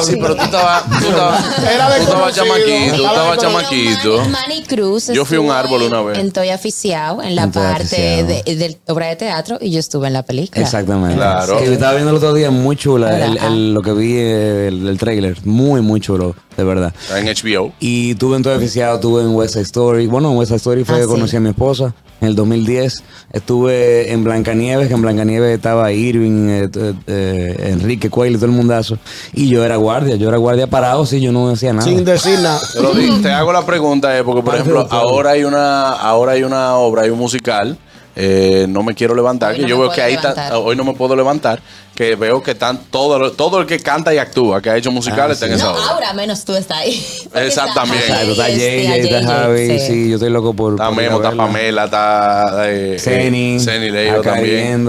Sí, 0.00 0.12
sí, 0.12 0.18
pero 0.20 0.36
tú 0.36 0.42
estabas, 0.42 0.84
tú 0.88 1.06
estabas, 1.08 1.44
tú 1.56 2.02
estabas 2.02 2.34
chamaquito, 2.34 2.96
tú 2.96 3.04
estaba 3.04 3.34
estabas 3.34 3.38
chamaquito. 3.38 4.18
Manny, 4.30 4.62
Cruz 4.62 5.08
Yo 5.08 5.24
fui 5.24 5.36
un 5.38 5.50
árbol 5.50 5.82
una 5.82 6.00
vez. 6.02 6.18
En 6.18 6.32
Toy 6.32 6.48
Aficiado, 6.50 7.22
en 7.22 7.34
la 7.36 7.42
En 7.44 7.52
Toy 7.52 7.62
parte 7.62 7.82
Aficiado. 7.82 8.26
de, 8.26 8.56
de 8.56 8.78
obra 8.88 9.06
de 9.08 9.16
teatro, 9.16 9.58
y 9.60 9.70
yo 9.70 9.80
estuve 9.80 10.06
en 10.06 10.12
la 10.14 10.22
película. 10.22 10.62
Exactamente. 10.62 11.16
Claro. 11.16 11.58
Que 11.58 11.66
yo 11.66 11.72
estaba 11.72 11.92
viendo 11.92 12.10
el 12.10 12.16
otro 12.16 12.32
día, 12.32 12.50
muy 12.50 12.76
chula, 12.76 13.24
el, 13.24 13.36
el- 13.38 13.74
lo 13.74 13.82
que 13.82 13.92
vi, 13.92 14.16
el, 14.16 14.88
el 14.88 14.98
trailer, 14.98 15.36
muy, 15.44 15.80
muy 15.82 16.00
chulo, 16.00 16.34
de 16.56 16.64
verdad. 16.64 16.94
Está 17.02 17.18
en 17.18 17.26
HBO. 17.26 17.72
Y 17.80 18.14
tuve 18.14 18.36
en 18.36 18.42
todo 18.42 18.56
oficiado, 18.56 18.98
tuve 19.00 19.22
en 19.22 19.34
West 19.34 19.52
Side 19.54 19.64
Story. 19.64 20.06
Bueno, 20.06 20.30
en 20.32 20.38
West 20.38 20.48
Side 20.48 20.56
Story 20.56 20.84
fue 20.84 20.94
Ah, 20.94 20.98
que 20.98 21.04
sí. 21.04 21.10
conocí 21.10 21.36
a 21.36 21.40
mi 21.40 21.50
esposa 21.50 21.94
en 22.20 22.28
el 22.28 22.34
2010. 22.34 23.02
Estuve 23.32 24.12
en 24.12 24.24
Blancanieves, 24.24 24.88
que 24.88 24.94
en 24.94 25.02
Blancanieves 25.02 25.54
estaba 25.54 25.92
Irving, 25.92 26.48
eh, 26.48 26.68
t- 26.68 26.94
eh, 27.06 27.70
Enrique 27.72 28.10
Cuello 28.10 28.32
y 28.36 28.36
todo 28.36 28.46
el 28.46 28.52
mundazo. 28.52 28.98
Y 29.32 29.48
yo 29.48 29.64
era 29.64 29.76
guardia, 29.76 30.16
yo 30.16 30.28
era 30.28 30.36
guardia 30.36 30.66
parado, 30.66 31.06
sí, 31.06 31.20
yo 31.20 31.30
no 31.30 31.48
hacía 31.50 31.72
nada. 31.72 31.84
Sin 31.84 32.04
decir 32.04 32.38
nada. 32.40 32.60
Te, 33.22 33.30
hago 33.30 33.52
la 33.52 33.64
pregunta, 33.64 34.16
eh, 34.18 34.24
porque 34.24 34.42
por 34.42 34.56
Parte 34.56 34.62
ejemplo, 34.70 34.88
ahora 34.90 35.30
hay 35.30 35.44
una, 35.44 35.92
ahora 35.92 36.32
hay 36.32 36.42
una 36.42 36.74
obra, 36.76 37.02
hay 37.02 37.10
un 37.10 37.18
musical. 37.18 37.78
Eh, 38.16 38.66
no 38.68 38.82
me 38.82 38.94
quiero 38.94 39.14
levantar, 39.14 39.50
Hoy 39.52 39.56
que 39.56 39.62
no 39.62 39.68
yo 39.68 39.76
me 39.76 39.82
veo 39.84 39.92
que 39.92 40.02
ahí 40.02 40.14
está, 40.14 40.30
levantar. 40.30 40.52
hoy 40.62 40.76
no 40.76 40.84
me 40.84 40.92
puedo 40.94 41.14
levantar, 41.16 41.60
que 41.94 42.16
veo 42.16 42.42
que 42.42 42.52
están 42.52 42.78
todo, 42.90 43.32
todo 43.32 43.60
el 43.60 43.66
que 43.66 43.78
canta 43.80 44.12
y 44.14 44.18
actúa, 44.18 44.60
que 44.60 44.70
ha 44.70 44.76
hecho 44.76 44.90
musicales, 44.90 45.34
está 45.36 45.46
en 45.46 45.52
esa 45.52 45.64
No, 45.66 45.70
obra. 45.72 45.82
ahora 45.88 46.12
menos 46.14 46.44
tú 46.44 46.54
estás 46.54 46.78
ahí. 46.78 46.92
Esa 47.34 47.66
está 47.66 47.74
también. 47.74 48.02
Jay, 48.06 48.30
está 48.30 48.48
JJ, 48.48 48.96
está 48.96 49.20
JJ, 49.20 49.26
Javi, 49.26 49.80
sí. 49.80 50.08
yo 50.10 50.16
estoy 50.16 50.30
loco 50.30 50.54
por. 50.54 50.72
Está 50.74 50.90
Memo, 50.90 51.16
está. 51.16 51.30
Pamela, 51.32 51.84
está 51.84 52.62
eh, 52.70 52.96
Ceni, 52.98 53.60
Ceni 53.60 53.96
acá 54.08 54.22
también. 54.22 54.86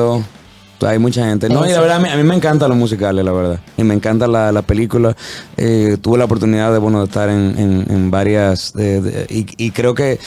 Hay 0.87 0.99
mucha 0.99 1.25
gente. 1.25 1.47
No, 1.49 1.65
y 1.65 1.71
la 1.71 1.79
verdad, 1.79 1.97
a 1.97 1.99
mí, 1.99 2.09
a 2.09 2.15
mí 2.17 2.23
me 2.23 2.35
encantan 2.35 2.69
los 2.69 2.77
musicales, 2.77 3.23
la 3.23 3.31
verdad. 3.31 3.59
Y 3.77 3.83
me 3.83 3.93
encanta 3.93 4.27
la, 4.27 4.51
la 4.51 4.61
película. 4.61 5.15
Eh, 5.57 5.97
tuve 6.01 6.17
la 6.17 6.25
oportunidad 6.25 6.71
de, 6.73 6.79
bueno, 6.79 6.99
de 6.99 7.05
estar 7.05 7.29
en, 7.29 7.55
en- 7.57 7.85
en 7.89 8.11
varias. 8.11 8.73
de- 8.73 9.01
de- 9.01 9.25
y, 9.29 9.45
y 9.57 9.71
creo 9.71 9.93
que 9.93 10.19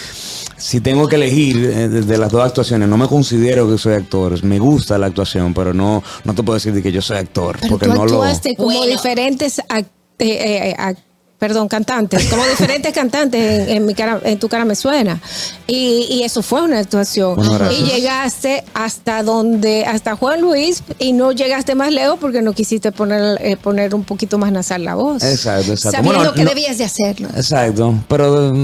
si 0.57 0.81
tengo 0.81 1.09
que 1.09 1.17
elegir 1.17 1.57
eh, 1.59 1.89
de, 1.89 2.03
de 2.03 2.19
las 2.19 2.31
dos 2.31 2.45
actuaciones, 2.45 2.89
no 2.89 2.97
me 2.97 3.09
considero 3.09 3.69
que 3.71 3.79
soy 3.79 3.95
actor. 3.95 4.43
Me 4.45 4.59
gusta 4.59 4.97
la 4.99 5.07
actuación, 5.07 5.53
pero 5.55 5.75
no, 5.75 6.03
no 6.25 6.35
te 6.35 6.43
puedo 6.43 6.55
decir 6.55 6.73
de 6.73 6.83
que 6.83 6.93
yo 6.93 7.03
soy 7.03 7.19
actor. 7.19 7.57
Pero 7.61 7.71
porque 7.71 7.87
tú 7.87 7.95
no 7.95 8.05
lo. 8.07 8.21
como 8.57 8.69
Bueno. 8.69 8.87
diferentes 8.87 9.61
ac- 9.69 9.87
eh, 10.19 10.75
eh, 10.79 10.97
perdón, 11.39 11.69
cantantes, 11.69 12.25
como 12.31 12.45
diferentes 12.47 12.93
cantantes 12.95 13.69
en, 13.69 13.77
en 13.77 13.87
mi 13.87 13.95
cara, 13.95 14.21
en 14.25 14.39
tu 14.39 14.49
cara 14.49 14.65
me 14.65 14.75
suena. 14.75 15.21
Y, 15.67 16.07
y 16.11 16.23
eso 16.23 16.43
fue 16.43 16.63
una 16.63 16.79
actuación. 16.79 17.37
Bueno, 17.37 17.71
y 17.71 17.85
llegaste 17.85 18.65
hasta 18.75 19.23
donde, 19.23 19.85
hasta 19.85 20.17
Juan 20.17 20.41
Luis, 20.41 20.83
y 20.99 21.13
no 21.13 21.33
llegaste 21.33 21.75
más 21.75 21.93
lejos 21.93 22.19
porque 22.21 22.41
no 22.43 22.53
quisiste 22.53 22.93
poner, 22.93 23.39
eh, 23.43 23.57
poner 23.57 23.95
un 23.95 24.05
poquito 24.05 24.39
más 24.39 24.53
nasal 24.53 24.85
la 24.85 24.95
voz. 24.95 25.23
Exacto, 25.23 25.73
exacto. 25.73 25.97
Sabiendo 25.99 26.19
Bueno, 26.19 26.33
que 26.35 26.45
no- 26.45 26.51
debías 26.51 26.79
de 26.79 26.85
hacerlo. 26.85 27.29
Exacto. 27.37 27.95
Pero 28.09 28.51
de- 28.53 28.59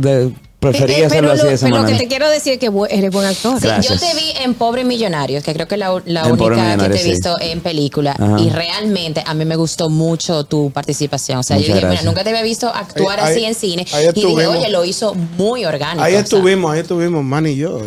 de- 0.00 0.34
prefería 0.60 0.96
Eh, 0.96 1.00
eh, 1.02 1.06
hacerlo 1.06 1.30
pero 1.30 1.32
así 1.34 1.42
lo, 1.42 1.48
de 1.48 1.54
esa 1.54 1.66
pero 1.66 1.78
lo 1.82 1.86
que 1.86 1.94
te 1.94 2.08
quiero 2.08 2.28
decir 2.28 2.52
es 2.54 2.58
que 2.58 2.70
eres 2.90 3.10
buen 3.12 3.26
actor. 3.26 3.60
Sí, 3.60 3.68
yo 3.82 3.98
te 3.98 4.14
vi 4.14 4.32
en 4.42 4.54
Pobre 4.54 4.84
Millonarios, 4.84 5.44
que 5.44 5.52
creo 5.54 5.68
que 5.68 5.76
es 5.76 5.78
la, 5.78 5.92
única 5.92 6.76
que 6.76 6.88
te 6.88 6.94
he 6.96 7.02
sí. 7.02 7.10
visto 7.10 7.36
en 7.40 7.60
película. 7.60 8.16
Ajá. 8.18 8.40
Y 8.40 8.50
realmente 8.50 9.22
a 9.24 9.34
mí 9.34 9.44
me 9.44 9.56
gustó 9.56 9.88
mucho 9.88 10.44
tu 10.44 10.70
participación. 10.70 11.38
O 11.38 11.42
sea, 11.42 11.56
Muchas 11.56 11.68
yo 11.68 11.74
dije, 11.76 11.86
mira, 11.86 12.02
nunca 12.02 12.24
te 12.24 12.30
había 12.30 12.42
visto 12.42 12.68
actuar 12.68 13.20
Ahí- 13.20 13.32
así 13.32 13.38
ahí- 13.40 13.44
en 13.46 13.54
cine. 13.54 13.86
Y 14.14 14.20
dije, 14.20 14.46
oye, 14.46 14.68
lo 14.70 14.84
hizo 14.84 15.14
muy 15.14 15.64
orgánico. 15.64 16.02
Ahí 16.02 16.14
o 16.14 16.16
sea. 16.16 16.24
estuvimos, 16.24 16.72
ahí 16.72 16.80
estuvimos, 16.80 17.22
man 17.24 17.46
y 17.46 17.56
yo. 17.56 17.80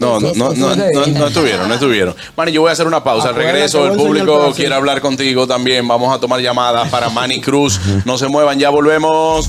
No, 0.00 0.18
no, 0.18 0.32
no, 0.34 0.52
no, 0.54 0.74
no, 0.74 1.06
no 1.06 1.26
estuvieron, 1.28 1.68
no 1.68 1.74
estuvieron. 1.74 2.16
Manny, 2.36 2.50
yo 2.50 2.62
voy 2.62 2.70
a 2.70 2.72
hacer 2.72 2.88
una 2.88 3.04
pausa. 3.04 3.28
Al 3.28 3.36
regreso, 3.36 3.86
el 3.86 3.96
público 3.96 4.52
quiere 4.56 4.74
hablar 4.74 5.00
contigo 5.00 5.46
también. 5.46 5.86
Vamos 5.86 6.12
a 6.12 6.18
tomar 6.18 6.40
llamadas 6.40 6.88
para 6.88 7.08
Manny 7.08 7.40
Cruz. 7.40 7.78
No 8.04 8.18
se 8.18 8.26
muevan, 8.26 8.58
ya 8.58 8.70
volvemos. 8.70 9.46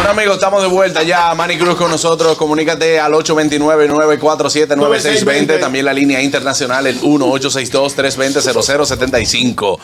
Bueno, 0.00 0.12
amigos, 0.12 0.36
estamos 0.36 0.62
de 0.62 0.68
vuelta 0.68 1.02
ya. 1.02 1.34
Manny 1.34 1.58
Cruz 1.58 1.76
con 1.76 1.90
nosotros. 1.90 2.38
Comunícate 2.38 2.98
al 2.98 3.12
829-947-9620. 3.12 5.60
También 5.60 5.84
la 5.84 5.92
línea 5.92 6.22
internacional, 6.22 6.86
el 6.86 6.98
1-862-320-0075. 7.02 9.78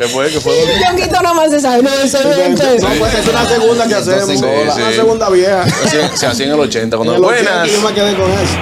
¿Qué 0.00 0.08
fue? 0.08 0.28
¿Qué 0.32 0.40
fue? 0.40 0.54
Yonguito 0.88 1.20
nomás 1.22 1.50
se 1.50 1.60
sabe, 1.60 1.82
no, 1.82 1.90
eso 1.90 2.18
es- 2.18 2.82
No, 2.82 2.88
pues 2.98 3.14
es 3.14 3.28
una 3.28 3.44
segunda 3.44 3.86
que 3.86 3.94
hacemos. 3.94 4.38
Sí, 4.40 4.44
una 4.44 4.92
segunda 4.92 5.28
vieja. 5.30 5.66
Se, 5.68 6.16
se 6.16 6.26
hacía 6.26 6.46
en 6.46 6.52
el 6.52 6.60
80. 6.60 6.96
En 6.96 7.02
Cuando, 7.04 7.14
el 7.16 7.24
80 7.24 7.50
buenas. 7.50 7.70
Yo 7.70 7.88
me 7.88 7.94
quedé 7.94 8.14
con 8.14 8.30
eso. 8.32 8.56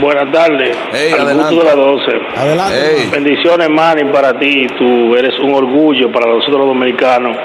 Buenas 0.00 0.32
tardes. 0.32 0.76
Al 1.14 1.20
adelante. 1.20 1.54
gusto 1.54 1.58
de 1.60 1.64
las 1.64 1.76
12. 1.76 2.04
Adelante. 2.36 3.08
Bendiciones, 3.12 3.68
Manny, 3.70 4.12
para 4.12 4.36
ti. 4.38 4.66
Tú 4.78 5.14
eres 5.14 5.38
un 5.38 5.54
orgullo 5.54 6.10
para 6.10 6.26
nosotros 6.26 6.58
los 6.58 6.66
dominicanos. 6.66 7.36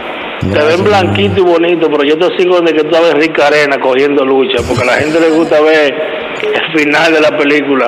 te 0.42 0.64
ven 0.64 0.84
blanquito 0.84 1.42
y 1.42 1.44
bonito, 1.44 1.88
pero 1.92 2.04
yo 2.04 2.18
te 2.18 2.36
sigo 2.38 2.60
desde 2.62 2.78
que 2.78 2.84
tú 2.86 2.96
en 2.96 3.20
Rica 3.22 3.48
Arena 3.48 3.80
cogiendo 3.80 4.26
lucha, 4.26 4.58
porque 4.68 4.82
a 4.84 4.86
la 4.86 4.94
gente 4.94 5.20
le 5.20 5.30
gusta 5.30 5.62
ver 5.62 5.94
el 6.42 6.80
final 6.80 7.14
de 7.14 7.22
la 7.22 7.38
película. 7.38 7.88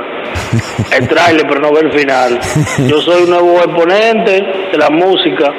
El 0.91 1.07
trailer, 1.07 1.45
pero 1.47 1.59
no 1.61 1.71
ver 1.73 1.85
el 1.85 1.91
final. 1.99 2.39
Yo 2.87 3.01
soy 3.01 3.23
un 3.23 3.29
nuevo 3.29 3.57
exponente 3.59 4.31
de 4.71 4.77
la 4.77 4.89
música 4.89 5.51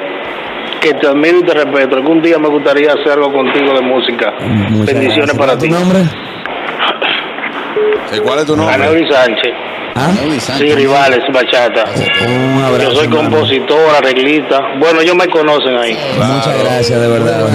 que 0.81 0.93
te 0.93 1.07
admiro 1.07 1.39
y 1.39 1.43
te 1.43 1.53
respeto. 1.53 1.95
Algún 1.97 2.21
día 2.21 2.37
me 2.39 2.47
gustaría 2.49 2.91
hacer 2.93 3.11
algo 3.13 3.31
contigo 3.31 3.73
de 3.73 3.81
música. 3.81 4.33
Muchas 4.39 4.85
Bendiciones 4.93 5.35
gracias. 5.35 5.37
para 5.37 5.53
¿Tu 5.57 5.65
ti. 5.65 5.69
nombre? 5.71 5.99
Eh, 8.11 8.19
¿Cuál 8.23 8.39
es 8.39 8.45
tu 8.45 8.55
nombre? 8.55 8.77
Sánchez. 9.11 9.53
¿Ah? 9.95 10.11
Sí, 10.57 10.73
rivales, 10.73 11.19
bachata. 11.33 11.83
Un 12.25 12.63
abrazo. 12.63 12.89
Yo 12.91 12.95
soy 12.95 13.05
hermano. 13.05 13.29
compositor, 13.29 13.95
arreglista. 13.97 14.61
Bueno, 14.79 15.01
ellos 15.01 15.15
me 15.15 15.27
conocen 15.27 15.77
ahí. 15.77 15.97
Muchas 16.17 16.63
gracias, 16.63 17.01
de 17.01 17.07
verdad. 17.07 17.47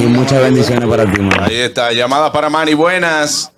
Y 0.00 0.06
muchas 0.06 0.40
bendiciones 0.40 0.88
para 0.88 1.04
ti, 1.04 1.20
man. 1.20 1.32
Ahí 1.42 1.56
está. 1.60 1.92
Llamadas 1.92 2.30
para 2.30 2.48
Manny. 2.48 2.74
Buenas. 2.74 3.52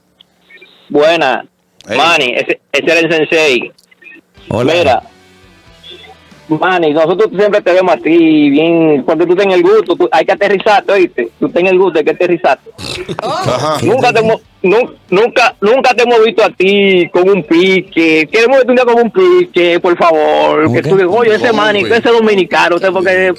Buena. 0.90 1.44
Hey. 1.88 1.96
Manny, 1.96 2.34
ese, 2.34 2.60
ese 2.72 2.84
era 2.90 3.00
el 3.00 3.10
sensei. 3.12 3.72
Hola. 4.50 4.74
Mira, 4.74 5.02
Manny, 6.48 6.92
nosotros 6.92 7.30
siempre 7.36 7.60
te 7.62 7.72
vemos 7.72 7.94
a 7.94 7.96
ti, 7.96 8.50
bien, 8.50 9.02
cuando 9.02 9.24
tú 9.24 9.36
tengas 9.36 9.54
el 9.56 9.62
gusto, 9.62 9.94
tú- 9.94 10.08
hay 10.10 10.24
que 10.24 10.32
aterrizarte, 10.32 10.92
¿oíste? 10.92 11.30
Tú 11.38 11.48
tengas 11.48 11.72
el 11.72 11.78
gusto, 11.78 11.98
hay 12.00 12.04
que 12.04 12.10
aterrizarte. 12.10 12.70
Ajá. 13.22 13.78
Nunca 13.84 14.12
te, 14.12 14.20
nunca, 14.62 15.54
nunca 15.60 15.94
te 15.94 16.02
hemos 16.02 16.24
visto 16.24 16.42
a 16.44 16.50
ti 16.50 17.08
con 17.12 17.28
un 17.28 17.42
pique. 17.44 18.28
Queremos 18.30 18.58
verte 18.58 18.70
un 18.70 18.76
día 18.76 18.84
con 18.84 19.02
un 19.02 19.10
pique, 19.10 19.80
por 19.80 19.96
favor. 19.96 20.64
¿Cómo 20.64 20.74
Que 20.76 20.82
qué? 20.82 20.88
tú 20.88 20.96
digas, 20.96 21.10
oye, 21.16 21.34
ese 21.34 21.48
¿Cómo, 21.48 21.62
Manny, 21.62 21.80
güey? 21.80 21.92
ese 22.00 22.08
dominicano, 22.10 22.76
usted 22.76 22.90
porque 22.92 23.32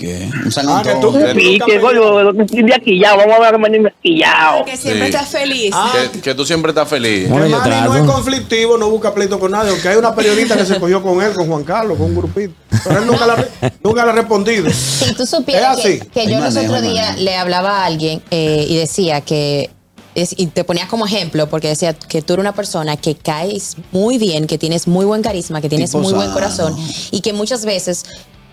Ah, 0.68 0.82
que 0.84 0.96
tú- 1.02 1.10
un 1.10 1.34
pique, 1.36 1.80
coño, 1.80 2.30
un 2.30 2.66
día 2.66 2.80
quillado, 2.80 3.18
vamos 3.18 3.36
a 3.38 3.40
ver 3.42 3.56
a 3.56 3.58
Manny 3.58 3.80
quillado. 4.02 4.66
Que 4.66 4.78
siempre 4.78 5.08
Sí. 5.08 5.14
estás 5.16 5.30
feliz. 5.30 5.74
Que, 6.14 6.20
que 6.22 6.36
tú 6.36 6.46
siempre 6.46 6.72
estás 6.72 6.88
feliz. 6.90 7.30
Bueno, 7.30 7.46
Que 7.46 7.70
Manny 7.70 7.88
no 7.88 7.96
es 7.96 8.04
conflictivo, 8.04 8.78
no 8.78 8.90
busca 8.90 9.14
pleito 9.14 9.40
con 9.40 9.52
nadie, 9.52 9.72
aunque 9.72 9.88
hay 9.90 9.98
una 9.98 10.16
periodista 10.16 10.58
que 10.58 10.66
se 10.66 10.80
cogió 10.80 11.02
con 11.02 11.22
él, 11.22 11.34
con 11.34 11.48
Juan 11.48 11.64
Carlos, 11.64 11.98
con 11.98 12.08
un 12.08 12.16
grupito. 12.16 12.54
Pero 12.84 13.00
él 13.00 13.06
nunca 13.08 13.28
le 13.28 13.72
nunca 13.84 14.04
le 14.06 14.12
ha 14.12 14.14
respondido. 14.16 14.70
Si 14.72 15.14
tú 15.14 15.26
supieras 15.26 15.80
que, 15.80 16.00
que 16.00 16.28
yo 16.28 16.40
los 16.40 16.56
otros 16.56 16.82
días 16.82 17.20
le 17.20 17.36
hablaba 17.36 17.82
a 17.84 17.86
alguien 17.86 18.22
eh, 18.32 18.66
y 18.68 18.78
decía 18.78 19.22
que, 19.22 19.70
es- 20.16 20.34
y 20.38 20.48
te 20.48 20.64
ponía 20.64 20.88
como 20.88 21.06
ejemplo, 21.06 21.50
porque 21.50 21.68
decía 21.70 21.94
que 21.94 22.22
tú 22.22 22.34
eres 22.34 22.42
una 22.44 22.54
persona 22.54 22.98
que 22.98 23.16
caes 23.16 23.76
muy 23.92 24.18
bien, 24.18 24.48
que 24.48 24.58
tienes 24.58 24.88
muy 24.88 25.06
buen 25.06 25.22
carisma, 25.22 25.62
que 25.62 25.70
tienes 25.70 25.94
muy 25.94 26.14
buen 26.14 26.32
corazón 26.32 26.76
y 27.12 27.22
que 27.22 27.34
muchas 27.34 27.66
veces 27.66 28.04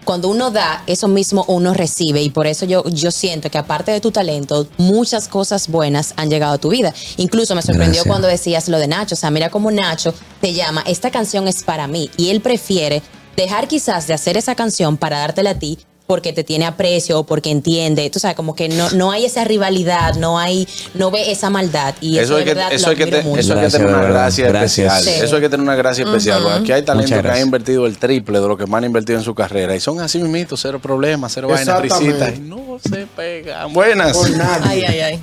cuando 0.04 0.28
uno 0.28 0.50
da, 0.50 0.84
eso 0.86 1.06
mismo 1.06 1.44
uno 1.48 1.74
recibe 1.74 2.22
y 2.22 2.30
por 2.30 2.46
eso 2.46 2.64
yo, 2.64 2.82
yo 2.88 3.10
siento 3.10 3.50
que 3.50 3.58
aparte 3.58 3.90
de 3.92 4.00
tu 4.00 4.10
talento, 4.10 4.66
muchas 4.78 5.28
cosas 5.28 5.68
buenas 5.68 6.14
han 6.16 6.30
llegado 6.30 6.54
a 6.54 6.58
tu 6.58 6.70
vida. 6.70 6.94
Incluso 7.18 7.54
me 7.54 7.60
sorprendió 7.60 8.04
Gracias. 8.04 8.06
cuando 8.06 8.26
decías 8.28 8.68
lo 8.70 8.78
de 8.78 8.88
Nacho, 8.88 9.14
o 9.14 9.18
sea, 9.18 9.30
mira 9.30 9.50
cómo 9.50 9.70
Nacho 9.70 10.14
te 10.40 10.54
llama, 10.54 10.82
esta 10.86 11.10
canción 11.10 11.46
es 11.46 11.62
para 11.62 11.88
mí 11.88 12.08
y 12.16 12.30
él 12.30 12.40
prefiere 12.40 13.02
dejar 13.36 13.68
quizás 13.68 14.06
de 14.06 14.14
hacer 14.14 14.38
esa 14.38 14.54
canción 14.54 14.96
para 14.96 15.18
dártela 15.18 15.50
a 15.50 15.58
ti 15.58 15.78
porque 16.08 16.32
te 16.32 16.42
tiene 16.42 16.64
aprecio 16.64 17.18
o 17.20 17.24
porque 17.24 17.50
entiende, 17.50 18.08
tú 18.08 18.18
sabes, 18.18 18.34
como 18.34 18.54
que 18.54 18.70
no, 18.70 18.88
no 18.92 19.10
hay 19.12 19.26
esa 19.26 19.44
rivalidad, 19.44 20.14
no 20.14 20.38
hay, 20.38 20.66
no 20.94 21.10
ve 21.10 21.30
esa 21.30 21.50
maldad 21.50 21.94
y 22.00 22.16
eso, 22.16 22.22
Eso 22.24 22.36
hay 22.36 22.38
de 22.40 22.44
que, 22.46 22.54
verdad 22.54 22.72
eso 22.72 22.88
hay 22.88 22.96
que, 22.96 23.06
te- 23.06 23.18
eso 23.18 23.28
hay 23.28 23.34
que 23.36 23.42
Gracias, 23.54 23.72
tener 23.74 23.88
una 23.88 24.02
gracia 24.08 24.48
Gracias. 24.48 24.92
especial. 24.94 25.02
Sí. 25.18 25.24
Eso 25.26 25.36
hay 25.36 25.42
que 25.42 25.48
tener 25.50 25.64
una 25.64 25.74
gracia 25.76 26.04
especial. 26.06 26.42
Porque 26.42 26.58
aquí 26.60 26.72
hay 26.72 26.82
talento 26.82 27.02
Muchas 27.08 27.10
que 27.16 27.18
ha 27.18 27.22
gracias. 27.30 27.44
invertido 27.44 27.86
el 27.86 27.98
triple 27.98 28.40
de 28.40 28.48
lo 28.48 28.56
que 28.56 28.64
más 28.64 28.78
han 28.78 28.84
invertido 28.84 29.18
en 29.18 29.24
su 29.26 29.34
carrera. 29.34 29.76
Y 29.76 29.80
son 29.80 30.00
así 30.00 30.18
mismitos, 30.18 30.58
cero 30.62 30.78
problemas, 30.80 31.30
cero 31.34 31.48
vainas, 31.48 31.78
risitas. 31.82 32.34
Y 32.36 32.40
no 32.40 32.78
se 32.82 33.06
pegan. 33.14 33.70
Buenas. 33.74 34.16
Por 34.16 34.30
nadie. 34.30 34.64
Ay, 34.66 34.84
ay, 34.88 35.00
ay. 35.00 35.22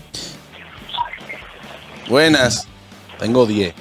Buenas. 2.10 2.67
Tengo 3.19 3.48
10. 3.48 3.74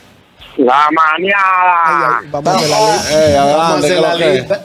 La 0.56 0.86
Ay, 0.86 0.94
mañana. 0.94 2.20
ay, 2.20 2.26
vamos 2.30 2.54
a 2.54 3.76
hacer 3.76 4.00
la 4.00 4.14
lista. 4.14 4.14
Vamos 4.14 4.14
a 4.14 4.16
¿qué 4.16 4.24
la 4.24 4.26
es? 4.32 4.38
lista. 4.40 4.62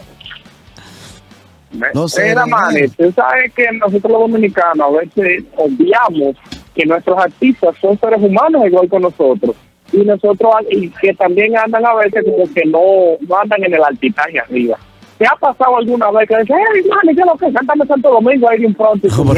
No 1.72 2.06
Mira, 2.18 2.46
Manny, 2.46 2.88
tú 2.90 3.12
sabes 3.12 3.54
que 3.54 3.72
nosotros 3.74 4.12
los 4.12 4.22
dominicanos 4.22 4.88
a 4.88 4.98
veces 4.98 5.44
obviamos 5.56 6.36
que 6.74 6.86
nuestros 6.86 7.18
artistas 7.18 7.76
son 7.80 8.00
seres 8.00 8.20
humanos 8.22 8.66
igual 8.66 8.90
que 8.90 9.00
nosotros. 9.00 9.56
y 9.92 9.98
nosotros, 9.98 10.52
y 10.70 10.90
que 10.90 11.14
también 11.14 11.58
andan 11.58 11.86
a 11.86 11.96
veces 11.96 12.24
como 12.24 12.52
que 12.54 12.64
no, 12.66 13.18
no 13.28 13.40
andan 13.40 13.64
en 13.64 13.74
el 13.74 13.84
altitaje 13.84 14.40
arriba. 14.40 14.78
¿Te 15.20 15.26
ha 15.28 15.36
pasado 15.36 15.78
alguna 15.78 16.10
vez 16.12 16.28
que 16.30 16.38
dices, 16.40 16.56
hey, 16.58 16.82
man, 16.90 17.00
¿qué 17.14 17.22
es 17.22 17.28
lo 17.28 17.36
que 17.38 17.52
cántame 17.54 17.86
Santo 17.86 18.10
Domingo 18.10 18.50
ahí 18.50 18.60
de 18.62 18.68
un 18.68 18.74
pronto? 18.74 19.08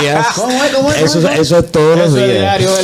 Días. 0.00 0.26
Eso, 1.02 1.28
eso 1.28 1.58
es 1.58 1.72
todos 1.72 1.98
los 1.98 2.08
Eso 2.08 2.18
es 2.18 2.32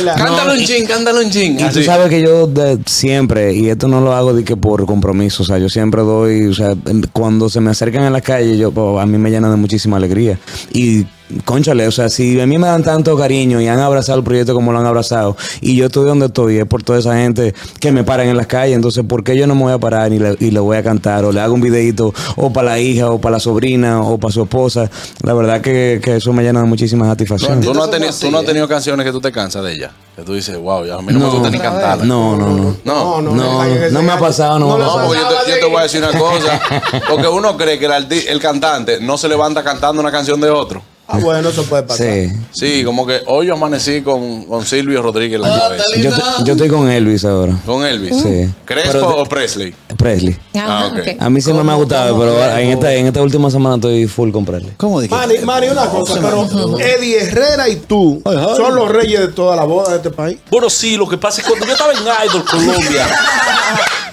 días. 0.03 0.17
Cántalo 0.17 0.53
un 0.53 0.59
chin, 0.59 0.85
cántalo 0.85 1.19
un 1.21 1.29
chin. 1.31 1.59
Y 1.59 1.63
tú 1.69 1.81
sabes 1.83 2.09
que 2.09 2.21
yo 2.21 2.47
de- 2.47 2.79
siempre, 2.85 3.53
y 3.53 3.69
esto 3.69 3.87
no 3.87 4.01
lo 4.01 4.13
hago 4.13 4.33
de 4.33 4.43
que 4.43 4.55
por 4.55 4.85
compromiso, 4.85 5.43
o 5.43 5.45
sea, 5.45 5.57
yo 5.57 5.69
siempre 5.69 6.01
doy, 6.01 6.47
o 6.47 6.53
sea, 6.53 6.73
cuando 7.11 7.49
se 7.49 7.61
me 7.61 7.71
acercan 7.71 8.03
en 8.03 8.13
la 8.13 8.21
calle, 8.21 8.57
yo, 8.57 8.71
pues, 8.71 9.01
a 9.01 9.05
mí 9.05 9.17
me 9.17 9.29
llena 9.31 9.49
de 9.49 9.57
muchísima 9.57 9.97
alegría. 9.97 10.37
Y, 10.71 11.05
conchale, 11.45 11.87
o 11.87 11.91
sea, 11.91 12.09
si 12.09 12.39
a 12.39 12.47
mí 12.47 12.57
me 12.57 12.67
dan 12.67 12.83
tanto 12.83 13.17
cariño 13.17 13.61
y 13.61 13.67
han 13.67 13.79
abrazado 13.79 14.17
el 14.19 14.23
proyecto 14.23 14.53
como 14.53 14.71
lo 14.71 14.79
han 14.79 14.85
abrazado, 14.85 15.35
y 15.61 15.75
yo 15.75 15.87
estoy 15.87 16.05
donde 16.05 16.27
estoy, 16.27 16.57
es 16.57 16.65
por 16.65 16.83
toda 16.83 16.99
esa 16.99 17.15
gente 17.15 17.53
que 17.79 17.91
me 17.91 18.03
paran 18.03 18.27
en 18.27 18.37
las 18.37 18.47
calles, 18.47 18.75
entonces, 18.75 19.03
¿por 19.07 19.23
qué 19.23 19.37
yo 19.37 19.47
no 19.47 19.55
me 19.55 19.63
voy 19.63 19.73
a 19.73 19.77
parar 19.77 20.11
y 20.13 20.19
le, 20.19 20.35
y 20.39 20.51
le 20.51 20.59
voy 20.59 20.77
a 20.77 20.83
cantar, 20.83 21.25
o 21.25 21.31
le 21.31 21.41
hago 21.41 21.53
un 21.53 21.61
videito, 21.61 22.13
o 22.35 22.51
para 22.51 22.71
la 22.71 22.79
hija, 22.79 23.09
o 23.09 23.19
para 23.19 23.33
la 23.33 23.39
sobrina, 23.39 24.01
o 24.01 24.17
para 24.17 24.33
su 24.33 24.43
esposa? 24.43 24.89
La 25.23 25.33
verdad 25.33 25.61
que, 25.61 25.99
que 26.03 26.17
eso 26.17 26.33
me 26.33 26.43
llena 26.43 26.61
de 26.61 26.67
muchísima 26.67 27.05
satisfacción. 27.05 27.61
Tú 27.61 27.73
no, 27.73 27.83
has 27.83 27.91
tenido, 27.91 28.09
así, 28.09 28.25
tú 28.25 28.31
no 28.31 28.37
has 28.39 28.43
¿eh? 28.43 28.47
tenido 28.47 28.67
canciones 28.67 29.05
que 29.05 29.11
tú 29.11 29.21
te 29.21 29.31
cansas 29.31 29.63
de 29.63 29.73
ellas. 29.73 29.91
Que 30.15 30.23
tú 30.23 30.33
dices, 30.33 30.57
wow, 30.57 30.85
ya 30.85 30.95
a 30.95 31.01
mí 31.01 31.13
no, 31.13 31.19
me 31.19 31.29
gusta 31.29 31.49
ni 31.49 31.59
cantarlas. 31.59 32.05
No, 32.05 32.35
no, 32.35 32.49
no. 32.49 32.75
No, 32.83 33.21
no, 33.21 33.35
No, 33.35 33.65
no 33.91 34.01
me 34.01 34.11
ha 34.11 34.19
pasado, 34.19 34.59
no 34.59 34.67
me 34.67 34.73
ha 34.73 34.77
le 34.77 34.83
No, 34.83 35.05
porque 35.05 35.21
yo 35.21 35.27
te, 35.27 35.51
yo 35.51 35.59
te 35.59 35.65
voy 35.65 35.77
a 35.77 35.83
decir 35.83 36.03
una 36.03 36.19
cosa. 36.19 36.61
Porque 37.09 37.27
uno 37.27 37.55
cree 37.55 37.79
que 37.79 37.85
el, 37.85 38.07
el 38.11 38.39
cantante 38.39 38.99
no 38.99 39.17
se 39.17 39.27
levanta 39.27 39.63
cantando 39.63 40.01
una 40.01 40.11
canción 40.11 40.41
de 40.41 40.49
otro. 40.49 40.81
Ah, 41.11 41.17
bueno, 41.19 41.49
eso 41.49 41.63
puede 41.63 41.83
pasar. 41.83 42.05
Sí. 42.05 42.31
Sí, 42.51 42.83
como 42.83 43.05
que 43.07 43.21
hoy 43.25 43.47
yo 43.47 43.53
amanecí 43.55 44.01
con, 44.01 44.43
con 44.45 44.63
Silvio 44.65 45.01
Rodríguez 45.01 45.39
la 45.39 45.49
cabeza. 45.59 45.83
Yo, 45.97 46.11
te- 46.13 46.21
yo 46.45 46.53
estoy 46.53 46.69
con 46.69 46.87
Elvis 46.89 47.25
ahora. 47.25 47.57
Con 47.65 47.83
Elvis. 47.83 48.15
Sí. 48.21 48.47
¿Crespo 48.63 48.91
Pero 48.91 49.17
o 49.21 49.25
Presley? 49.25 49.73
Presley. 49.97 50.37
Ah, 50.55 50.91
ok. 50.91 51.15
A 51.19 51.29
mí 51.31 51.41
siempre 51.41 51.63
me 51.63 51.71
ha 51.71 51.75
gustado, 51.75 52.17
pero 52.19 52.39
en 52.57 52.69
esta, 52.69 52.93
en 52.93 53.07
esta 53.07 53.21
última 53.23 53.49
semana 53.49 53.75
estoy 53.75 54.05
full 54.07 54.31
con 54.31 54.45
Presley. 54.45 54.71
¿Cómo 54.77 55.01
dije? 55.01 55.13
Manny, 55.15 55.39
Manny, 55.39 55.67
una 55.69 55.87
cosa, 55.89 56.19
pero 56.21 56.77
Eddie 56.79 57.23
Herrera 57.23 57.67
y 57.69 57.77
tú 57.77 58.21
son 58.55 58.75
los 58.75 58.89
reyes 58.89 59.19
de 59.19 59.27
toda 59.29 59.55
la 59.55 59.63
boda 59.63 59.89
de 59.91 59.95
este 59.97 60.11
país. 60.11 60.37
Bueno, 60.51 60.69
sí, 60.69 60.95
lo 60.95 61.09
que 61.09 61.17
pasa 61.17 61.41
es 61.41 61.47
que 61.47 61.49
cuando 61.53 61.65
yo 61.65 61.73
estaba 61.73 61.91
en 61.93 62.27
Idol 62.29 62.45
Colombia, 62.45 63.07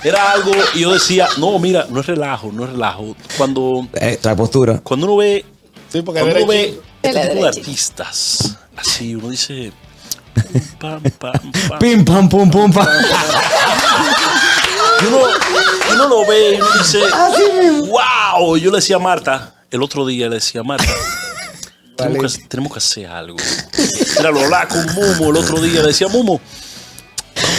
era 0.02 0.32
algo, 0.32 0.52
y 0.74 0.80
yo 0.80 0.92
decía, 0.92 1.28
no, 1.38 1.58
mira, 1.58 1.86
no 1.90 2.00
es 2.00 2.06
relajo, 2.06 2.50
no 2.52 2.64
es 2.64 2.70
relajo. 2.70 3.16
Cuando, 3.36 3.86
Eh, 4.00 4.18
la 4.22 4.36
postura. 4.36 4.80
cuando 4.82 5.06
uno 5.06 5.16
ve, 5.16 5.44
Sí, 5.88 6.02
porque 6.02 6.20
cuando 6.20 6.38
uno 6.40 6.46
ve 6.48 6.80
este 7.06 7.28
tipo 7.28 7.42
de 7.42 7.48
artistas, 7.48 8.56
así, 8.76 9.14
uno 9.14 9.30
dice, 9.30 9.72
pam, 10.78 11.02
pam, 11.18 11.32
pam. 11.68 11.78
Pim, 11.78 12.04
pam, 12.04 12.28
pum, 12.28 12.50
pum, 12.50 12.72
pam. 12.72 12.86
Y 15.02 15.06
uno, 15.06 15.18
uno 15.92 16.08
lo 16.08 16.26
ve 16.26 16.54
y 16.54 16.60
uno 16.60 16.70
dice, 16.78 17.00
wow. 17.88 18.56
Yo 18.56 18.70
le 18.70 18.78
decía 18.78 18.96
a 18.96 19.00
Marta, 19.00 19.54
el 19.70 19.82
otro 19.82 20.06
día 20.06 20.28
le 20.28 20.36
decía 20.36 20.60
a 20.62 20.64
Marta, 20.64 20.92
tenemos 21.96 22.36
que, 22.36 22.44
tenemos 22.44 22.72
que 22.72 22.78
hacer 22.78 23.06
algo. 23.06 23.36
Mira, 24.18 24.30
lo 24.30 24.40
hablaba 24.40 24.68
con 24.68 24.86
Mumo 24.94 25.30
el 25.30 25.36
otro 25.36 25.60
día, 25.60 25.80
le 25.82 25.88
decía, 25.88 26.08
Mumo, 26.08 26.40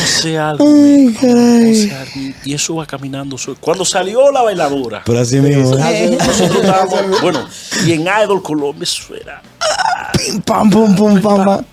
vamos 0.08 0.16
a 0.16 0.18
hacer 0.20 0.38
algo. 0.40 0.66
vamos 0.66 1.18
a 1.18 1.72
hacer 1.72 1.94
algo". 1.94 2.36
Y 2.46 2.54
eso 2.54 2.76
va 2.76 2.86
caminando. 2.86 3.38
Cuando 3.60 3.86
salió 3.86 4.32
la 4.32 4.42
bailadora, 4.42 5.02
Pero 5.06 5.20
así 5.20 5.38
mismo. 5.40 5.64
nosotros 5.76 6.64
estábamos, 6.64 7.22
bueno, 7.22 7.46
y 7.86 7.92
en 7.94 8.02
Idol 8.02 8.42
Colombia 8.42 8.84
eso 8.84 9.14
era. 9.16 9.42
Pim, 10.14 10.42
pam, 10.42 10.70
pum, 10.70 10.96
pum, 10.96 11.22
pam, 11.22 11.44
pam. 11.46 11.66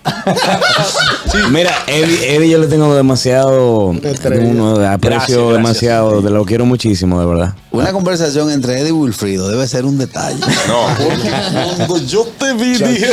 Mira, 1.51 1.71
Eddie, 1.87 2.35
Eddie 2.35 2.49
yo 2.49 2.57
le 2.59 2.67
tengo 2.67 2.93
demasiado. 2.93 3.87
Uno, 3.89 4.01
aprecio 4.01 4.99
Gracias, 4.99 5.37
gracias. 5.37 5.37
demasiado. 5.53 6.21
de 6.21 6.29
lo 6.29 6.45
quiero 6.45 6.65
muchísimo, 6.65 7.19
de 7.19 7.25
verdad. 7.25 7.53
Una 7.71 7.91
conversación 7.91 8.51
entre 8.51 8.79
Eddie 8.79 8.89
y 8.89 8.91
Wilfrido 8.91 9.47
debe 9.49 9.67
ser 9.67 9.85
un 9.85 9.97
detalle. 9.97 10.39
No. 10.67 10.87
Cuando 11.77 11.97
yo 11.99 12.25
te 12.37 12.53
vi, 12.53 12.73
dije, 12.77 13.09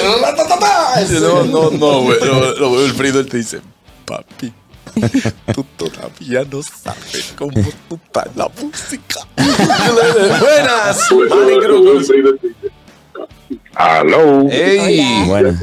No, 1.20 1.44
no, 1.44 1.70
no, 1.70 2.02
güey. 2.02 2.18
No, 2.20 2.54
no, 2.60 2.68
Wilfrido 2.72 3.20
él 3.20 3.28
te 3.28 3.38
dice, 3.38 3.60
papi, 4.04 4.52
tú 5.54 5.64
todavía 5.76 6.44
no 6.50 6.62
sabes 6.62 7.34
cómo 7.36 7.52
tú 7.88 7.98
estás 8.04 8.26
en 8.26 8.38
la 8.38 8.48
música. 8.60 9.20
Buenas, 10.40 11.12
Manny. 11.30 12.52
Aló. 13.74 14.48
Ey. 14.50 15.24
Bueno. 15.26 15.58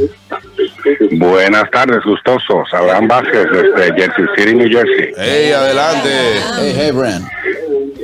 Buenas 1.11 1.69
tardes, 1.71 2.03
gustosos. 2.03 2.67
Abraham 2.73 3.07
Vázquez, 3.07 3.45
desde 3.51 3.93
Jersey 3.93 4.25
City, 4.35 4.55
New 4.55 4.69
Jersey. 4.69 5.13
Ey, 5.17 5.51
adelante. 5.51 6.09
Hey, 6.59 6.73
hey, 6.75 6.91
Brand. 6.91 7.25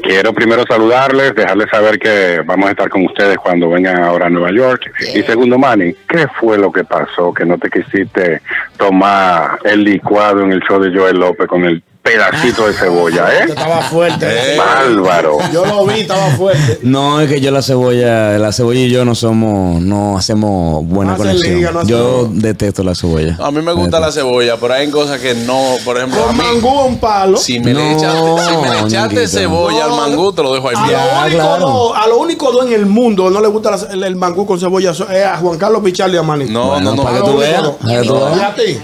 Quiero 0.03 0.33
primero 0.33 0.63
saludarles, 0.67 1.35
dejarles 1.35 1.69
saber 1.69 1.97
que 1.97 2.41
vamos 2.45 2.67
a 2.67 2.71
estar 2.71 2.89
con 2.89 3.05
ustedes 3.05 3.37
cuando 3.37 3.69
vengan 3.69 4.03
ahora 4.03 4.27
a 4.27 4.29
Nueva 4.29 4.51
York. 4.51 4.91
Y 5.13 5.21
segundo, 5.23 5.57
Manny, 5.57 5.93
¿qué 6.07 6.27
fue 6.39 6.57
lo 6.57 6.71
que 6.71 6.83
pasó 6.83 7.33
que 7.33 7.45
no 7.45 7.57
te 7.57 7.69
quisiste 7.69 8.41
tomar 8.77 9.59
el 9.63 9.83
licuado 9.83 10.41
en 10.41 10.51
el 10.51 10.61
show 10.61 10.79
de 10.79 10.95
Joel 10.95 11.17
López 11.17 11.47
con 11.47 11.65
el 11.65 11.81
pedacito 12.05 12.67
de 12.67 12.73
cebolla, 12.73 13.27
eh? 13.33 13.45
Estaba 13.49 13.81
fuerte. 13.81 14.51
Ey. 14.51 14.57
Bárbaro. 14.59 15.39
Yo 15.51 15.65
lo 15.65 15.85
vi, 15.87 16.01
estaba 16.01 16.27
fuerte. 16.37 16.79
No, 16.83 17.19
es 17.19 17.27
que 17.27 17.41
yo 17.41 17.49
la 17.49 17.63
cebolla, 17.63 18.37
la 18.37 18.51
cebolla 18.51 18.79
y 18.81 18.89
yo 18.91 19.03
no 19.05 19.15
somos, 19.15 19.81
no 19.81 20.15
hacemos 20.15 20.85
buena 20.85 21.13
No 21.13 21.17
conexión. 21.17 21.55
liga, 21.55 21.71
no 21.71 21.79
hacen 21.79 21.89
yo 21.89 22.29
detesto 22.31 22.83
la 22.83 22.93
cebolla. 22.93 23.35
A 23.41 23.49
mí 23.49 23.59
me 23.63 23.73
gusta 23.73 23.99
la 23.99 24.11
cebolla, 24.11 24.55
pero 24.57 24.75
hay 24.75 24.87
cosas 24.91 25.19
que 25.19 25.33
no, 25.33 25.59
por 25.83 25.97
ejemplo, 25.97 26.21
a 26.21 26.27
Con 26.27 26.37
mí, 26.37 26.43
mangú 26.43 26.79
un 26.85 26.97
palo. 26.99 27.37
si 27.37 27.59
me 27.59 27.73
le 27.73 27.93
echaste, 27.93 28.19
si 28.49 28.57
me 28.57 28.69
le 28.69 28.79
echaste 28.87 29.27
cebolla 29.27 29.85
al 29.85 29.91
mangú, 29.91 30.31
te 30.31 30.43
lo 30.43 30.53
dejo 30.53 30.69
ahí. 30.69 30.75
A 30.77 30.85
bien. 30.85 30.99
lo, 30.99 31.23
único 31.25 31.37
claro. 31.57 31.95
a 31.95 32.07
lo 32.07 32.17
único 32.19 32.51
dos 32.51 32.67
en 32.67 32.73
el 32.73 32.85
mundo 32.85 33.31
no 33.31 33.41
le 33.41 33.47
gusta 33.47 33.71
la- 33.71 33.91
el, 33.91 34.03
el 34.03 34.15
mangú 34.15 34.45
con 34.45 34.59
cebolla 34.59 34.91
es 34.91 35.01
a 35.01 35.37
Juan 35.37 35.57
Carlos 35.57 35.81
Pichardo 35.83 36.13
y 36.13 36.17
a 36.19 36.23
Manny. 36.23 36.45
No, 36.49 36.67
Bueno, 36.67 36.91
no, 36.91 36.95
no. 36.97 37.03
para 37.03 37.17
que 37.17 37.23
tú 37.23 37.37
veas, 37.37 37.63
dos. 37.63 37.75
para 37.81 38.01
que 38.01 38.07
tú 38.07 38.13
veas. 38.15 38.37
¿Y 38.37 38.41
a 38.41 38.55
ti? 38.55 38.79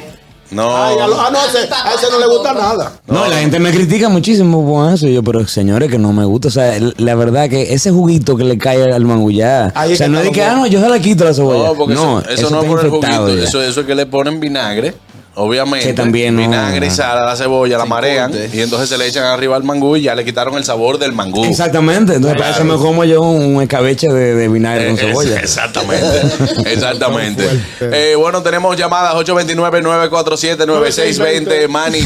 No. 0.51 0.75
Ay, 0.75 0.97
a, 0.99 1.07
lo- 1.07 1.19
ah, 1.19 1.29
no, 1.31 1.39
a 1.39 1.45
ese, 1.45 1.59
a 1.59 1.93
ese 1.93 2.11
no 2.11 2.19
le 2.19 2.27
gusta 2.27 2.53
nada. 2.53 2.91
No, 3.07 3.25
la 3.27 3.37
gente 3.37 3.57
me 3.59 3.71
critica 3.71 4.09
muchísimo 4.09 4.65
por 4.65 4.93
eso. 4.93 5.07
y 5.07 5.13
Yo, 5.13 5.23
pero 5.23 5.47
señores, 5.47 5.89
que 5.89 5.97
no 5.97 6.11
me 6.13 6.25
gusta. 6.25 6.49
O 6.49 6.51
sea, 6.51 6.77
la 6.97 7.15
verdad 7.15 7.49
que 7.49 7.73
ese 7.73 7.91
juguito 7.91 8.35
que 8.35 8.43
le 8.43 8.57
cae 8.57 8.83
al 8.93 9.05
manguyá. 9.05 9.71
Ahí 9.75 9.93
O 9.93 9.95
sea, 9.95 10.07
no 10.09 10.19
es 10.19 10.29
que, 10.31 10.43
ah, 10.43 10.55
no, 10.55 10.67
yo 10.67 10.81
se 10.81 10.89
la 10.89 10.99
quito 10.99 11.23
la 11.23 11.33
cebolla. 11.33 11.69
No, 11.69 11.73
porque 11.75 11.93
no, 11.93 12.19
eso, 12.19 12.29
eso 12.31 12.49
no 12.49 12.61
es 12.61 12.67
por 12.69 12.79
el 12.83 12.89
juguito. 12.91 13.27
Eso, 13.29 13.61
eso 13.61 13.79
es 13.81 13.85
que 13.87 13.95
le 13.95 14.05
ponen 14.05 14.39
vinagre, 14.39 14.93
obviamente. 15.35 15.87
Que 15.87 15.93
también 15.93 16.35
no- 16.35 16.41
Vinagre 16.41 16.85
y 16.85 16.89
ajá. 16.89 16.95
sal 16.95 17.17
a 17.19 17.25
la 17.25 17.35
cebolla, 17.35 17.77
la 17.77 17.85
marean. 17.85 18.31
corte. 18.31 18.49
Y 18.53 18.61
entonces 18.61 18.89
se 18.89 18.97
le 18.97 19.05
echan 19.07 19.23
arriba 19.25 19.55
al 19.55 19.63
mangú 19.63 19.95
y 19.95 20.01
ya 20.03 20.13
le 20.15 20.23
quitaron 20.25 20.55
el 20.57 20.63
sabor 20.63 20.97
del 20.99 21.13
mangú. 21.13 21.43
Exactamente. 21.45 22.15
Entonces, 22.15 22.37
para 22.39 22.51
eso 22.53 22.63
me 22.63 22.75
como 22.77 23.03
yo 23.05 23.21
un 23.21 23.61
escabeche 23.61 24.07
de, 24.07 24.35
de 24.35 24.47
vinagre 24.47 24.87
con 24.89 24.97
Eh, 24.97 25.01
cebolla. 25.01 25.35
es- 25.37 25.43
Exactamente, 25.43 26.21
exactamente. 26.71 27.47
Eh, 27.81 28.15
bueno, 28.17 28.41
tenemos 28.43 28.75
llamadas 28.77 29.13
829-947-9620. 29.15 31.67
Manny, 31.67 31.99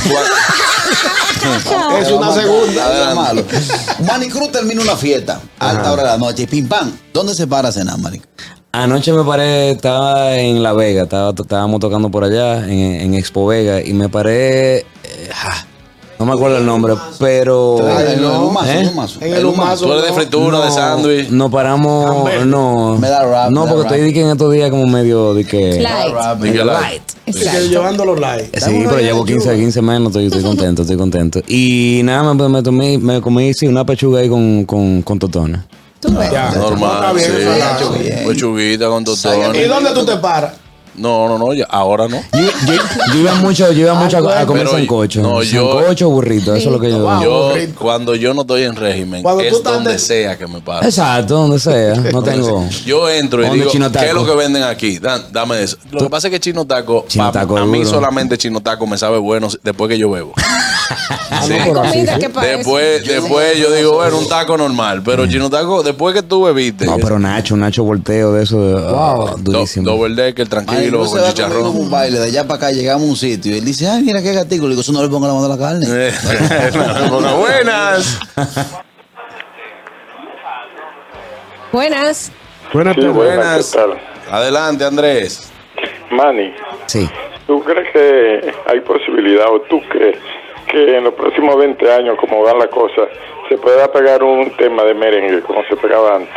Es 2.02 2.10
una 2.12 2.32
segunda. 2.34 3.14
Malo. 3.14 3.44
Manny 4.08 4.30
Cruz 4.30 4.52
termina 4.52 4.82
una 4.82 4.96
fiesta, 4.96 5.40
alta 5.60 5.92
hora 5.92 6.02
de 6.04 6.10
la 6.10 6.18
noche, 6.18 6.44
y 6.44 6.48
pim 6.48 6.68
pam. 6.68 6.92
¿Dónde 7.14 7.36
se 7.36 7.46
para 7.48 7.70
a 7.70 7.72
cenar, 7.72 7.98
Manny? 8.00 8.22
Anoche 8.84 9.14
me 9.14 9.24
paré, 9.24 9.72
estaba 9.72 10.38
en 10.38 10.62
La 10.62 10.74
Vega, 10.74 11.04
estaba, 11.04 11.30
estábamos 11.30 11.80
tocando 11.80 12.10
por 12.12 12.26
allá, 12.26 12.66
en, 12.66 13.02
en 13.02 13.14
Expo 13.14 13.48
Vega, 13.48 13.82
y 13.82 13.94
me 13.94 14.10
paré. 14.10 14.80
eh, 14.80 14.86
ja, 15.34 15.66
no 16.20 16.26
me 16.26 16.34
acuerdo 16.34 16.58
el 16.58 16.66
nombre, 16.66 16.94
pero. 17.20 17.78
Ah, 17.82 18.02
en 18.04 18.20
el 18.20 18.26
humazo, 18.26 18.70
¿Eh? 18.70 18.80
el 18.82 18.88
humazo. 18.90 19.20
En 19.22 19.34
el 19.34 19.46
humazo. 19.46 19.86
tú 19.86 19.94
eres 19.94 20.06
de 20.06 20.14
fritura, 20.14 20.60
de 20.60 20.66
No, 20.66 20.72
sándwich. 20.72 21.30
Nos 21.30 21.52
paramos. 21.52 22.46
No. 22.46 22.98
Me 22.98 23.10
da 23.10 23.24
rap, 23.26 23.50
no, 23.52 23.66
porque 23.66 23.82
estoy 23.84 24.02
de 24.02 24.14
que 24.14 24.22
en 24.22 24.30
estos 24.32 24.52
días 24.52 24.70
como 24.70 24.88
medio 24.88 25.34
de 25.34 25.46
que. 25.46 25.82
Light. 25.82 27.02
Que 27.26 27.32
que 27.34 27.68
llevando 27.70 28.04
los 28.06 28.20
likes. 28.20 28.60
Sí, 28.60 28.84
pero 28.86 29.00
llevo 29.00 29.26
15, 29.26 29.56
15 29.58 29.82
menos, 29.82 30.08
estoy, 30.08 30.26
estoy 30.26 30.44
contento, 30.44 30.82
estoy 30.82 30.98
contento. 30.98 31.42
Y 31.48 32.02
nada, 32.04 32.34
me, 32.34 32.50
me, 32.50 32.62
tomé, 32.62 32.98
me 32.98 33.20
comí 33.22 33.54
sí, 33.54 33.68
una 33.68 33.86
pechuga 33.86 34.20
ahí 34.20 34.30
con, 34.30 34.66
con, 34.66 35.02
con 35.02 35.18
totones. 35.20 35.62
Tú 36.06 36.16
ves. 36.18 36.32
Ya, 36.32 36.52
Normal, 36.52 37.18
está 37.18 37.80
sí. 37.80 38.00
bien. 38.00 38.28
Pechuguita 38.28 38.88
con 38.88 39.02
¿Y 39.04 39.06
totones. 39.06 39.68
dónde 39.70 39.92
tú 39.92 40.06
te 40.06 40.16
paras? 40.18 40.54
No, 40.98 41.28
no, 41.28 41.38
no, 41.38 41.54
ya- 41.54 41.66
ahora 41.70 42.08
no. 42.08 42.22
Yo, 42.32 42.40
yo, 42.68 42.74
yo 43.14 43.20
iba 43.20 43.36
mucho, 43.36 43.70
yo 43.74 43.82
iba 43.82 43.94
mucho 43.96 44.30
a, 44.30 44.40
a 44.40 44.46
comer 44.46 44.66
sancocho. 44.66 45.22
no, 45.22 45.44
yo- 45.44 45.74
sancocho, 45.78 46.10
burrito, 46.10 46.56
eso 46.56 46.70
es 46.70 46.74
lo 46.74 46.80
que 46.80 46.90
yo. 46.90 47.00
Wow. 47.00 47.22
Yo, 47.22 47.54
cuando 47.78 48.16
yo 48.16 48.34
no 48.34 48.42
estoy 48.44 48.64
en 48.64 48.78
régimen, 48.78 49.22
Cuando 49.22 49.44
tú 49.44 49.58
es 49.58 49.62
donde 49.64 49.92
de- 49.92 50.00
sea 50.00 50.38
que 50.38 50.48
me 50.48 50.62
paro. 50.62 50.86
Exacto, 50.88 51.36
donde 51.36 51.60
sea. 51.60 51.96
No 52.14 52.24
tengo. 52.24 52.66
Yo 52.86 53.10
entro 53.10 53.42
y 53.42 53.44
¿Dónde 53.48 53.60
digo, 53.60 53.72
Chino 53.72 53.92
¿qué 53.92 54.06
es 54.08 54.14
lo 54.14 54.26
que 54.26 54.36
venden 54.36 54.64
aquí? 54.64 55.00
Dan- 55.00 55.26
dame 55.34 55.62
eso. 55.64 55.76
Lo 55.92 56.00
que 56.00 56.10
pasa 56.10 56.30
es 56.30 56.32
que 56.32 56.40
Chino 56.40 56.64
Taco, 56.66 57.04
Chino 57.10 57.26
pa- 57.26 57.42
Taco 57.42 57.58
a 57.58 57.66
mí 57.66 57.80
duro. 57.80 57.90
solamente 57.90 58.38
Chino 58.38 58.62
Taco 58.62 58.88
me 58.88 58.98
sabe 58.98 59.18
bueno 59.18 59.50
después 59.64 59.90
que 59.90 59.98
yo 59.98 60.10
bebo. 60.12 60.32
Sí. 61.46 61.54
Hay 61.54 61.72
comida 61.74 62.18
que 62.20 62.30
para 62.30 62.48
Después, 62.48 63.06
después 63.08 63.58
yo 63.58 63.72
digo, 63.72 63.94
bueno, 63.94 64.18
un 64.20 64.28
taco 64.30 64.58
normal. 64.58 65.02
Pero 65.04 65.26
chino 65.28 65.50
taco, 65.50 65.84
después 65.84 66.14
que 66.16 66.22
tú 66.24 66.44
bebiste. 66.44 66.86
No, 66.86 66.98
pero 66.98 67.18
Nacho, 67.20 67.56
Nacho 67.58 67.84
volteo 67.84 68.34
de 68.34 68.44
eso. 68.44 68.60
de- 68.62 68.86
ah, 68.96 69.36
durísimo. 69.38 69.86
Do- 69.86 69.98
double 69.98 70.16
decker, 70.16 70.44
Ay, 70.46 70.50
tranquilo, 70.50 71.06
se 71.08 71.20
con 71.20 71.28
chicharrón. 71.30 71.66
un 71.68 71.90
baile, 71.90 72.20
de 72.20 72.26
allá 72.28 72.44
para 72.44 72.58
acá 72.58 72.72
llegamos 72.72 73.08
a 73.08 73.10
un 73.12 73.16
sitio 73.18 73.54
y 73.54 73.58
él 73.60 73.66
dice, 73.66 73.88
ay, 73.88 74.04
mira 74.04 74.22
qué 74.22 74.34
gatico. 74.34 74.64
Le 74.66 74.70
digo, 74.72 74.82
eso 74.82 74.92
no 74.92 75.02
le 75.02 75.10
pongo 75.10 75.28
la 75.28 75.34
mano 75.34 75.46
a 75.46 75.50
la 75.50 75.58
carne. 75.58 75.86
Eh, 75.96 76.12
buenas. 77.40 78.20
Buenas. 81.72 82.32
Buenas 82.74 82.96
Sí, 82.96 83.02
tardes. 83.02 83.16
buenas. 83.16 83.78
Adelante, 84.32 84.86
Andrés. 84.86 85.52
Manny, 86.12 86.54
Sí. 86.86 87.10
¿tú 87.48 87.62
crees 87.64 87.92
que 87.92 88.54
hay 88.72 88.80
posibilidad 88.82 89.46
o 89.52 89.62
tú 89.70 89.82
crees 89.90 90.18
que 90.66 90.98
en 90.98 91.04
los 91.04 91.14
próximos 91.14 91.58
20 91.58 91.92
años, 91.92 92.18
como 92.20 92.42
van 92.44 92.60
las 92.60 92.68
cosas, 92.68 93.10
se 93.50 93.58
pueda 93.58 93.92
pegar 93.92 94.24
un 94.24 94.52
tema 94.58 94.84
de 94.84 94.94
merengue 94.94 95.42
como 95.42 95.64
se 95.70 95.76
pegaba 95.78 96.16
antes? 96.16 96.36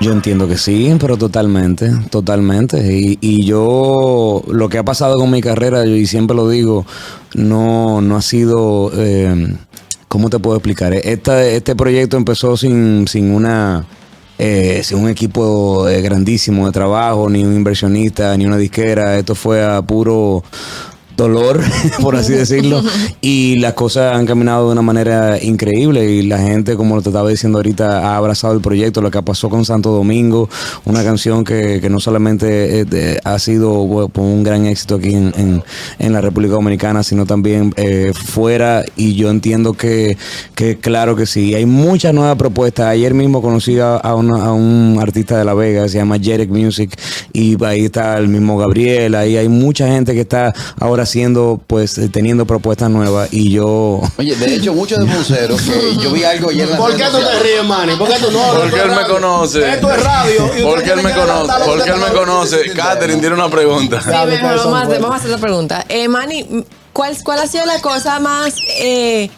Yo 0.00 0.12
entiendo 0.12 0.48
que 0.48 0.56
sí, 0.56 0.96
pero 0.98 1.18
totalmente, 1.18 1.90
totalmente. 2.10 2.78
Y, 2.90 3.18
y 3.20 3.44
yo, 3.44 4.42
lo 4.48 4.68
que 4.70 4.78
ha 4.78 4.82
pasado 4.82 5.18
con 5.18 5.30
mi 5.30 5.42
carrera, 5.42 5.84
y 5.84 6.06
siempre 6.06 6.34
lo 6.34 6.48
digo, 6.48 6.86
no, 7.34 8.00
no 8.00 8.16
ha 8.16 8.22
sido, 8.22 8.90
eh, 8.96 9.54
¿cómo 10.08 10.30
te 10.30 10.38
puedo 10.38 10.56
explicar? 10.56 10.94
Esta, 10.94 11.44
este 11.44 11.76
proyecto 11.76 12.16
empezó 12.16 12.56
sin, 12.56 13.08
sin 13.08 13.30
una, 13.30 13.84
eh, 14.38 14.80
sin 14.82 15.00
un 15.00 15.10
equipo 15.10 15.86
eh, 15.86 16.00
grandísimo 16.00 16.64
de 16.64 16.72
trabajo, 16.72 17.28
ni 17.28 17.44
un 17.44 17.54
inversionista, 17.54 18.34
ni 18.38 18.46
una 18.46 18.56
disquera. 18.56 19.18
Esto 19.18 19.34
fue 19.34 19.62
a 19.62 19.82
puro 19.82 20.42
dolor, 21.20 21.60
por 22.02 22.16
así 22.16 22.32
decirlo, 22.32 22.82
y 23.20 23.56
las 23.56 23.74
cosas 23.74 24.14
han 24.16 24.26
caminado 24.26 24.66
de 24.66 24.72
una 24.72 24.82
manera 24.82 25.42
increíble 25.42 26.10
y 26.10 26.22
la 26.22 26.38
gente, 26.38 26.76
como 26.76 27.00
te 27.02 27.10
estaba 27.10 27.28
diciendo 27.28 27.58
ahorita, 27.58 28.08
ha 28.08 28.16
abrazado 28.16 28.54
el 28.54 28.60
proyecto, 28.60 29.02
lo 29.02 29.10
que 29.10 29.22
pasó 29.22 29.48
con 29.50 29.64
Santo 29.64 29.90
Domingo, 29.90 30.48
una 30.86 31.04
canción 31.04 31.44
que, 31.44 31.78
que 31.80 31.90
no 31.90 32.00
solamente 32.00 32.80
eh, 32.90 33.18
ha 33.24 33.38
sido 33.38 33.70
bueno, 33.86 34.08
pues, 34.08 34.26
un 34.26 34.42
gran 34.42 34.64
éxito 34.66 34.94
aquí 34.96 35.14
en, 35.14 35.32
en- 35.36 35.62
en 35.98 36.12
la 36.12 36.20
República 36.22 36.54
Dominicana, 36.54 37.02
sino 37.02 37.26
también 37.26 37.72
eh, 37.76 38.12
fuera 38.14 38.82
y 38.96 39.14
yo 39.14 39.28
entiendo 39.30 39.74
que, 39.74 40.16
que 40.54 40.78
claro 40.78 41.16
que 41.16 41.26
sí, 41.26 41.54
hay 41.54 41.66
muchas 41.66 42.14
nuevas 42.14 42.36
propuestas. 42.36 42.86
Ayer 42.86 43.12
mismo 43.12 43.42
conocí 43.42 43.78
a, 43.78 43.96
a 43.96 44.14
una- 44.14 44.44
a 44.46 44.52
un 44.52 44.96
artista 45.00 45.36
de 45.38 45.44
La 45.44 45.52
Vega, 45.54 45.86
se 45.88 45.98
llama 45.98 46.18
Jerek 46.18 46.48
Music, 46.50 46.98
y 47.32 47.62
ahí 47.64 47.84
está 47.84 48.16
el 48.16 48.28
mismo 48.28 48.56
Gabriel, 48.56 49.14
ahí 49.14 49.36
hay 49.36 49.48
mucha 49.48 49.86
gente 49.88 50.14
que 50.14 50.20
está 50.22 50.54
ahora 50.78 51.04
haciendo, 51.10 51.60
pues, 51.66 51.98
eh, 51.98 52.08
teniendo 52.08 52.46
propuestas 52.46 52.88
nuevas 52.88 53.32
y 53.32 53.50
yo... 53.50 54.00
Oye, 54.16 54.36
de 54.36 54.54
hecho, 54.54 54.72
muchos 54.72 55.00
de 55.00 55.04
museros, 55.06 55.60
que 55.60 55.96
yo 55.96 56.12
vi 56.12 56.22
algo 56.22 56.50
ayer 56.50 56.64
en 56.64 56.70
la 56.70 56.76
¿Por 56.76 56.96
qué 56.96 57.04
tú 57.04 57.18
te 57.18 57.42
ríes, 57.42 57.64
Manny? 57.64 57.96
¿Por 57.96 58.08
qué 58.08 58.14
tú 58.20 58.30
no? 58.30 58.40
Porque 58.54 58.80
él 58.80 58.90
me 58.90 59.04
conoce. 59.06 59.72
Esto 59.72 59.90
es 59.92 60.04
radio. 60.04 60.50
Porque 60.62 60.90
él 60.90 61.02
me 61.02 61.12
conoce. 61.12 61.52
Porque 61.66 61.90
él 61.90 61.96
me 61.96 62.12
conoce. 62.12 62.72
Catherine 62.74 63.20
tiene 63.20 63.34
una 63.34 63.50
pregunta. 63.50 64.00
Sí, 64.00 64.10
vamos, 64.10 64.34
a 64.34 64.82
hacer, 64.82 65.00
vamos 65.00 65.16
a 65.16 65.16
hacer 65.16 65.30
otra 65.32 65.40
pregunta. 65.40 65.84
Eh, 65.88 66.06
Manny, 66.06 66.64
¿cuál, 66.92 67.16
¿cuál 67.24 67.40
ha 67.40 67.46
sido 67.48 67.66
la 67.66 67.80
cosa 67.80 68.20
más, 68.20 68.54
eh, 68.78 69.30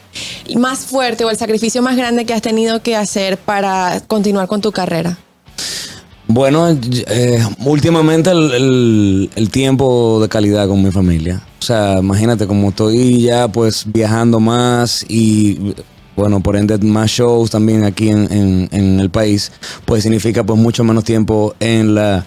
más 0.56 0.80
fuerte 0.80 1.24
o 1.24 1.30
el 1.30 1.38
sacrificio 1.38 1.80
más 1.80 1.96
grande 1.96 2.26
que 2.26 2.34
has 2.34 2.42
tenido 2.42 2.82
que 2.82 2.96
hacer 2.96 3.38
para 3.38 4.00
continuar 4.06 4.46
con 4.46 4.60
tu 4.60 4.72
carrera? 4.72 5.16
Bueno, 6.28 6.68
eh, 6.70 7.44
últimamente 7.64 8.30
el, 8.30 9.28
el- 9.34 9.50
tiempo 9.50 10.18
de 10.20 10.28
calidad 10.28 10.66
con 10.68 10.82
mi 10.82 10.90
familia. 10.90 11.42
O 11.60 11.64
sea, 11.64 11.98
imagínate 11.98 12.46
como 12.46 12.70
estoy 12.70 13.22
ya 13.22 13.48
pues 13.48 13.84
viajando 13.86 14.40
más 14.40 15.04
y 15.08 15.74
bueno, 16.16 16.40
por 16.40 16.56
ende 16.56 16.78
más 16.78 17.10
shows 17.10 17.50
también 17.50 17.84
aquí 17.84 18.08
en, 18.08 18.32
en- 18.32 18.68
en 18.72 19.00
el 19.00 19.10
país, 19.10 19.52
pues 19.84 20.02
significa 20.04 20.44
pues 20.44 20.58
mucho 20.58 20.84
menos 20.84 21.04
tiempo 21.04 21.54
en 21.60 21.94
la... 21.94 22.24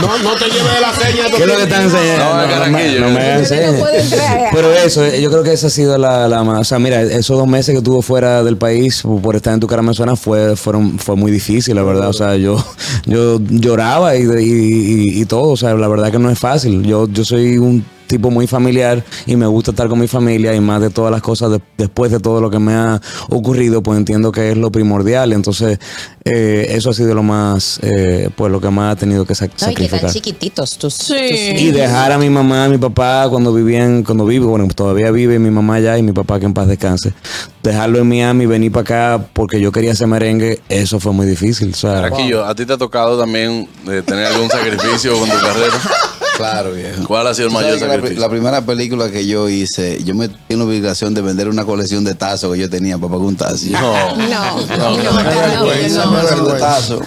No, 0.00 0.18
no 0.18 0.34
te 0.36 0.44
lleves 0.46 0.74
de 0.74 0.80
la 0.80 0.92
seña. 0.94 1.24
¿Qué 1.36 1.42
es 1.42 1.46
lo 1.48 1.56
que 1.56 1.62
están 1.64 1.82
enseñando? 1.82 2.24
No, 2.24 2.48
Carraquillo. 2.48 3.00
no 3.00 3.10
me 3.10 3.44
señas. 3.44 3.74
puede 3.80 4.00
entrar. 4.00 4.48
Pero 4.52 4.72
eso, 4.72 5.04
eh, 5.04 5.20
yo 5.20 5.30
creo 5.30 5.42
que 5.42 5.52
esa 5.52 5.66
ha 5.66 5.70
sido 5.70 5.98
la, 5.98 6.28
la 6.28 6.42
más. 6.44 6.60
O 6.60 6.64
sea, 6.64 6.78
mira, 6.78 7.02
esos 7.02 7.36
dos 7.38 7.46
meses 7.46 7.72
que 7.72 7.78
estuvo 7.78 8.02
fuera 8.02 8.42
del 8.44 8.56
país 8.56 9.02
por 9.22 9.36
estar 9.36 9.54
en 9.54 9.60
tu 9.60 9.66
cara 9.66 9.82
me 9.82 9.94
suena 9.94 10.16
fue, 10.16 10.56
fueron, 10.56 10.98
fue 10.98 11.16
muy 11.16 11.30
difícil, 11.32 11.74
la 11.74 11.82
verdad. 11.82 12.08
O 12.08 12.12
sea, 12.12 12.36
yo, 12.36 12.64
yo 13.06 13.38
lloraba 13.40 14.16
y, 14.16 14.22
y, 14.22 14.24
y- 14.42 15.20
y 15.22 15.24
todo. 15.26 15.50
O 15.50 15.56
sea, 15.56 15.74
la 15.74 15.88
verdad 15.88 16.10
que 16.10 16.18
no 16.18 16.30
es 16.30 16.38
fácil. 16.38 16.82
Yo, 16.84 17.08
yo 17.08 17.24
soy 17.24 17.58
un 17.58 17.84
tipo 18.12 18.30
muy 18.30 18.46
familiar 18.46 19.02
y 19.26 19.36
me 19.36 19.46
gusta 19.46 19.70
estar 19.70 19.88
con 19.88 19.98
mi 19.98 20.06
familia 20.06 20.54
y 20.54 20.60
más 20.60 20.82
de 20.82 20.90
todas 20.90 21.10
las 21.10 21.22
cosas 21.22 21.50
de- 21.50 21.60
después 21.78 22.12
de 22.12 22.20
todo 22.20 22.40
lo 22.42 22.50
que 22.50 22.58
me 22.58 22.74
ha 22.74 23.00
ocurrido, 23.30 23.82
pues 23.82 23.96
entiendo 23.98 24.30
que 24.30 24.50
es 24.50 24.56
lo 24.58 24.70
primordial. 24.70 25.32
Entonces, 25.32 25.78
eh, 26.24 26.66
eso 26.70 26.90
ha 26.90 26.94
sido 26.94 27.14
lo 27.14 27.22
más, 27.22 27.78
eh, 27.82 28.28
pues 28.36 28.52
lo 28.52 28.60
que 28.60 28.68
más 28.68 28.92
ha 28.92 28.96
tenido 28.96 29.24
que 29.24 29.32
sac- 29.32 29.48
No, 29.62 29.70
y 29.70 29.74
que 29.74 29.84
sacrificar. 29.84 30.12
chiquititos 30.12 30.76
tus, 30.76 30.98
tus 30.98 31.10
Y 31.10 31.70
dejar 31.70 32.12
a 32.12 32.18
mi 32.18 32.28
mamá, 32.28 32.66
a 32.66 32.68
mi 32.68 32.76
papá 32.78 33.26
cuando 33.30 33.52
vivían, 33.54 34.02
cuando 34.02 34.26
vive, 34.26 34.44
bueno, 34.44 34.68
todavía 34.74 35.10
vive 35.10 35.38
mi 35.38 35.50
mamá 35.50 35.76
allá 35.76 35.96
y 35.96 36.02
mi 36.02 36.12
papá 36.12 36.38
que 36.38 36.44
en 36.46 36.52
paz 36.54 36.68
descanse. 36.68 37.14
Dejarlo 37.62 37.98
en 37.98 38.08
Miami, 38.08 38.44
venir 38.44 38.70
para 38.72 38.82
acá 39.16 39.26
porque 39.32 39.58
yo 39.60 39.72
quería 39.72 39.92
hacer 39.92 40.06
merengue, 40.06 40.60
eso 40.68 41.00
fue 41.00 41.12
muy 41.12 41.26
difícil. 41.26 41.70
O 41.72 41.76
sea, 41.76 42.06
¿a 42.46 42.54
ti 42.54 42.66
te 42.66 42.72
ha 42.74 42.78
tocado 42.78 43.18
también 43.18 43.68
eh, 43.88 44.02
tener 44.04 44.26
algún 44.26 44.50
sacrificio 44.50 45.18
con 45.18 45.28
tu 45.30 45.38
carrera? 45.38 45.74
Claro, 46.36 46.72
viejo. 46.72 47.06
¿Cuál 47.06 47.26
ha 47.26 47.34
sido 47.34 47.48
el 47.48 47.52
mayor 47.52 47.78
que 47.78 47.84
la, 47.86 47.92
sacrificio? 47.94 48.20
la 48.20 48.28
primera 48.30 48.64
película 48.64 49.10
que 49.10 49.26
yo 49.26 49.48
hice, 49.48 50.02
yo 50.02 50.14
me 50.14 50.28
tenía 50.28 50.64
la 50.64 50.64
obligación 50.64 51.12
de 51.14 51.20
vender 51.22 51.48
una 51.48 51.64
colección 51.64 52.04
de 52.04 52.14
tazos 52.14 52.52
que 52.54 52.58
yo 52.60 52.70
tenía 52.70 52.96
para 52.96 53.12
pagar 53.12 53.26
un 53.26 53.36
tazo. 53.36 53.66
No. 53.70 54.16
No, 54.16 55.60
colección 55.60 56.46
de 56.46 56.52
tazos 56.58 57.00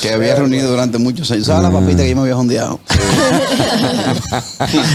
que 0.00 0.12
había 0.12 0.36
reunido 0.36 0.70
durante 0.70 0.98
muchos 0.98 1.30
años. 1.30 1.46
¿Sabes 1.46 1.62
la 1.62 1.70
papita 1.70 2.02
que 2.02 2.10
yo 2.10 2.16
me 2.16 2.22
había 2.22 2.34
jondeado? 2.34 2.80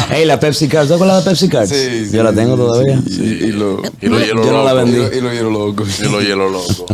hey, 0.09 0.25
la 0.25 0.39
Pepsi 0.39 0.67
Card, 0.67 0.88
¿tú 0.88 0.97
de 0.97 1.05
la 1.05 1.21
Pepsi 1.23 1.49
Card? 1.49 1.69
yo 2.11 2.23
la 2.23 2.33
tengo 2.33 2.55
todavía. 2.55 2.99
y 3.07 3.51
lo, 3.51 3.81
Y 4.01 4.07
lo 4.07 4.19
hielo 4.19 4.45
Yo 4.45 4.51
no 4.51 4.63
la 4.63 4.73
loco. 4.73 4.85
vendí. 4.85 5.17
y 5.17 5.21
lo 5.21 5.33
hielo 5.33 5.49
loco. 5.49 5.83
Y 5.99 6.03
lo 6.03 6.21
hielo 6.21 6.49
loco. 6.49 6.85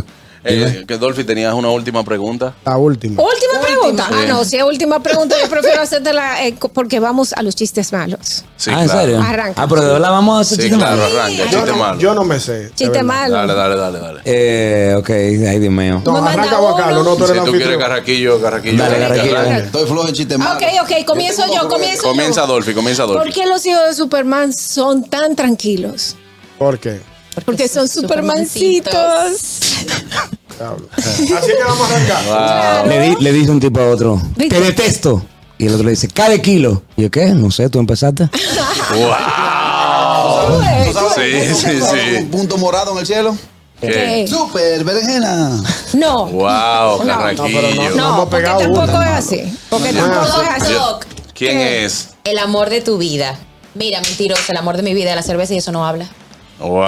Eh, 0.44 0.84
que 0.88 0.98
Dolphy, 0.98 1.22
tenías 1.22 1.54
una 1.54 1.68
última 1.70 2.02
pregunta. 2.04 2.52
La 2.64 2.76
última. 2.76 3.22
Última 3.22 3.60
pregunta. 3.64 4.06
Sí. 4.08 4.14
Ah, 4.16 4.24
no, 4.26 4.44
si 4.44 4.56
es 4.56 4.64
última 4.64 5.00
pregunta, 5.00 5.36
yo 5.40 5.48
prefiero 5.48 5.82
hacértela 5.82 6.44
eh, 6.44 6.56
porque 6.72 6.98
vamos 6.98 7.32
a 7.32 7.42
los 7.42 7.54
chistes 7.54 7.92
malos. 7.92 8.44
Sí, 8.56 8.70
ah, 8.74 8.82
¿en 8.82 8.88
claro. 8.88 9.00
serio? 9.00 9.20
Arranca. 9.22 9.62
Ah, 9.62 9.66
pero 9.68 9.82
de 9.84 9.92
verdad 9.92 10.10
vamos 10.10 10.38
a 10.38 10.40
hacer 10.40 10.56
Sí, 10.56 10.62
chiste 10.64 10.78
claro, 10.78 10.96
malo? 10.96 11.16
arranca. 11.18 11.36
Yo 11.44 11.50
Chiste 11.50 11.70
no, 11.70 11.76
malo. 11.76 12.00
yo 12.00 12.14
no 12.14 12.24
me 12.24 12.40
sé. 12.40 12.70
Chiste 12.74 13.02
malo. 13.04 13.34
Dale, 13.36 13.54
dale, 13.54 13.76
dale, 13.76 13.98
dale. 14.00 14.20
Eh, 14.24 14.94
ok, 14.98 15.10
ay 15.10 15.58
Dios 15.60 15.72
mío. 15.72 16.02
No, 16.04 16.12
manda 16.12 16.32
arranca 16.32 16.56
Juan 16.56 16.76
Carlos, 16.76 17.04
no 17.04 17.16
tú 17.16 17.24
eres 17.24 17.38
Si 17.38 17.44
tú 17.44 17.52
quieres 17.52 17.78
carraquillo, 17.78 18.40
carraquillo. 18.42 18.78
Dale, 18.82 18.98
Carraquillo. 18.98 19.36
Estoy 19.64 19.86
flojo 19.86 20.08
en 20.08 20.14
chiste 20.14 20.38
malo. 20.38 20.56
Ok, 20.58 20.64
ok, 20.82 21.04
comienzo 21.06 21.42
yo, 21.54 21.68
comienzo 21.68 22.02
Comienza 22.02 22.40
yo. 22.42 22.46
Dolphy, 22.48 22.74
comienza 22.74 23.06
¿Por 23.06 23.16
Dolphy. 23.18 23.32
qué 23.32 23.46
los 23.46 23.64
hijos 23.64 23.86
de 23.86 23.94
Superman 23.94 24.52
son 24.52 25.04
tan 25.08 25.36
tranquilos? 25.36 26.16
¿Por 26.58 26.78
qué? 26.80 27.00
Porque 27.44 27.68
son 27.68 27.88
supermancitos. 27.88 28.94
Así 30.96 31.26
que 31.26 31.64
vamos 31.66 31.90
a 31.90 31.94
arrancar. 31.94 32.86
Le, 32.86 33.00
di- 33.00 33.16
le 33.20 33.32
dice 33.32 33.50
un 33.50 33.60
tipo 33.60 33.80
a 33.80 33.88
otro, 33.90 34.20
te 34.36 34.60
detesto. 34.60 35.22
Y 35.58 35.66
el 35.66 35.74
otro 35.74 35.84
le 35.84 35.90
dice, 35.92 36.08
cada 36.08 36.36
kilo. 36.38 36.82
Y 36.96 37.02
yo, 37.02 37.10
¿qué? 37.10 37.26
No 37.26 37.50
sé, 37.50 37.68
tú 37.68 37.78
empezaste. 37.78 38.24
¡Wow! 38.90 40.62
¿Tú 40.86 40.92
sabes- 40.92 41.14
Sí, 41.14 41.48
tú 41.48 41.54
sí, 41.54 41.80
sabes 41.80 42.02
sí. 42.04 42.16
Un 42.18 42.28
punto 42.30 42.58
morado 42.58 42.92
en 42.92 42.98
el 42.98 43.06
cielo. 43.06 43.36
¿Qué? 43.80 44.26
Super 44.28 44.84
berenjena. 44.84 45.62
No. 45.94 46.26
¡Wow, 46.26 46.98
No, 46.98 47.06
carraquillo! 47.06 47.90
No, 47.96 48.08
hemos 48.14 48.18
porque 48.20 48.36
pegado 48.36 48.60
tampoco 48.60 48.84
una, 48.96 49.18
es 49.18 49.26
así. 49.26 49.58
Porque 49.68 49.92
No, 49.92 50.08
tampoco 50.08 50.42
es 50.42 50.48
así. 50.62 50.72
Yo- 50.72 51.00
¿Quién 51.34 51.58
es? 51.58 52.08
El 52.24 52.38
amor 52.38 52.70
de 52.70 52.80
tu 52.80 52.98
vida. 52.98 53.36
Mira, 53.74 54.00
mentiroso, 54.00 54.42
el 54.52 54.56
amor 54.58 54.76
de 54.76 54.82
mi 54.84 54.94
vida, 54.94 55.14
la 55.16 55.22
cerveza 55.22 55.54
y 55.54 55.58
eso 55.58 55.72
no 55.72 55.84
habla. 55.86 56.06
¡Wow! 56.58 56.82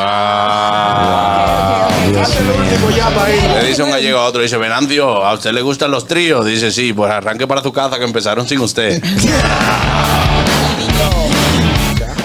Le 3.61 3.65
dice 3.69 3.83
un 3.83 3.91
gallego 3.91 4.19
a 4.19 4.25
otro, 4.27 4.41
dice, 4.43 4.57
Venancio, 4.57 5.25
¿a 5.25 5.35
usted 5.35 5.53
le 5.53 5.63
gustan 5.63 5.91
los 5.91 6.07
tríos? 6.07 6.45
Dice, 6.47 6.71
sí, 6.71 6.93
pues 6.93 7.11
arranque 7.11 7.47
para 7.47 7.63
su 7.63 7.73
casa 7.73 7.99
que 7.99 8.05
empezaron 8.05 8.47
sin 8.49 8.61
usted. 8.61 9.03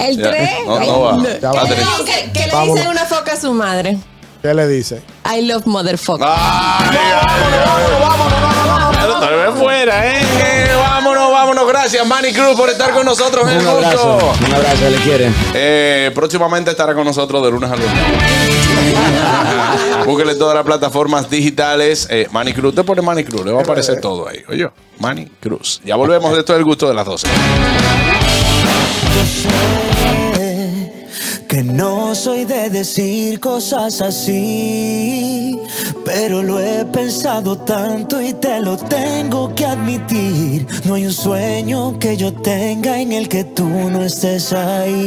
El 0.00 0.16
Ya. 0.16 0.30
3. 0.30 0.50
No, 0.66 0.80
no 0.80 1.00
va. 1.02 1.18
¿Qué, 1.22 2.30
qué 2.32 2.46
le 2.46 2.52
Vámonos. 2.52 2.76
dice 2.76 2.88
una 2.88 3.04
foca 3.04 3.34
a 3.34 3.36
su 3.40 3.52
madre? 3.52 3.98
¿Qué 4.42 4.54
le 4.54 4.66
dice? 4.66 5.02
I 5.30 5.42
love 5.42 5.66
motherfucker. 5.66 6.26
Ay, 6.26 6.88
ay, 6.90 6.96
ay. 7.20 7.28
Pero 8.98 9.20
tal 9.20 9.34
vez 9.36 9.50
fuera, 9.58 9.69
Gracias, 11.82 12.06
Manny 12.06 12.30
Cruz, 12.34 12.54
por 12.56 12.68
estar 12.68 12.92
con 12.92 13.06
nosotros 13.06 13.48
en 13.48 13.56
el 13.58 13.66
Un 13.66 13.68
abrazo, 13.68 14.18
gusto. 14.20 14.44
un 14.46 14.52
abrazo, 14.54 14.90
le 14.90 14.96
quieren. 14.98 15.34
Eh, 15.54 16.10
próximamente 16.14 16.72
estará 16.72 16.94
con 16.94 17.06
nosotros 17.06 17.42
de 17.42 17.50
lunes 17.50 17.70
a 17.70 17.76
lunes. 17.76 17.90
Búsquele 20.06 20.34
todas 20.34 20.56
las 20.56 20.64
plataformas 20.66 21.30
digitales. 21.30 22.06
Eh, 22.10 22.28
Manny 22.32 22.52
Cruz, 22.52 22.74
te 22.74 22.84
pone 22.84 23.00
Manny 23.00 23.24
Cruz, 23.24 23.46
le 23.46 23.52
va 23.52 23.60
a 23.60 23.62
aparecer 23.62 23.98
todo 23.98 24.28
ahí. 24.28 24.42
Oye, 24.50 24.68
Manny 24.98 25.26
Cruz. 25.40 25.80
Ya 25.82 25.96
volvemos 25.96 26.34
de 26.34 26.40
esto 26.40 26.52
del 26.52 26.64
gusto 26.64 26.86
de 26.86 26.92
las 26.92 27.06
12. 27.06 27.26
Que 31.50 31.62
no 31.64 32.14
soy 32.14 32.44
de 32.44 32.70
decir 32.70 33.40
cosas 33.40 34.00
así, 34.00 35.58
pero 36.04 36.44
lo 36.44 36.60
he 36.60 36.84
pensado 36.84 37.58
tanto 37.58 38.22
y 38.22 38.32
te 38.34 38.60
lo 38.60 38.76
tengo 38.76 39.52
que 39.56 39.66
admitir. 39.66 40.64
No 40.84 40.94
hay 40.94 41.06
un 41.06 41.12
sueño 41.12 41.98
que 41.98 42.16
yo 42.16 42.32
tenga 42.32 43.00
en 43.00 43.10
el 43.10 43.28
que 43.28 43.42
tú 43.42 43.68
no 43.68 44.04
estés 44.04 44.52
ahí. 44.52 45.04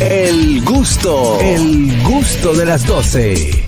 El 0.00 0.64
gusto, 0.64 1.38
el 1.42 2.02
gusto 2.02 2.54
de 2.54 2.64
las 2.64 2.86
12. 2.86 3.62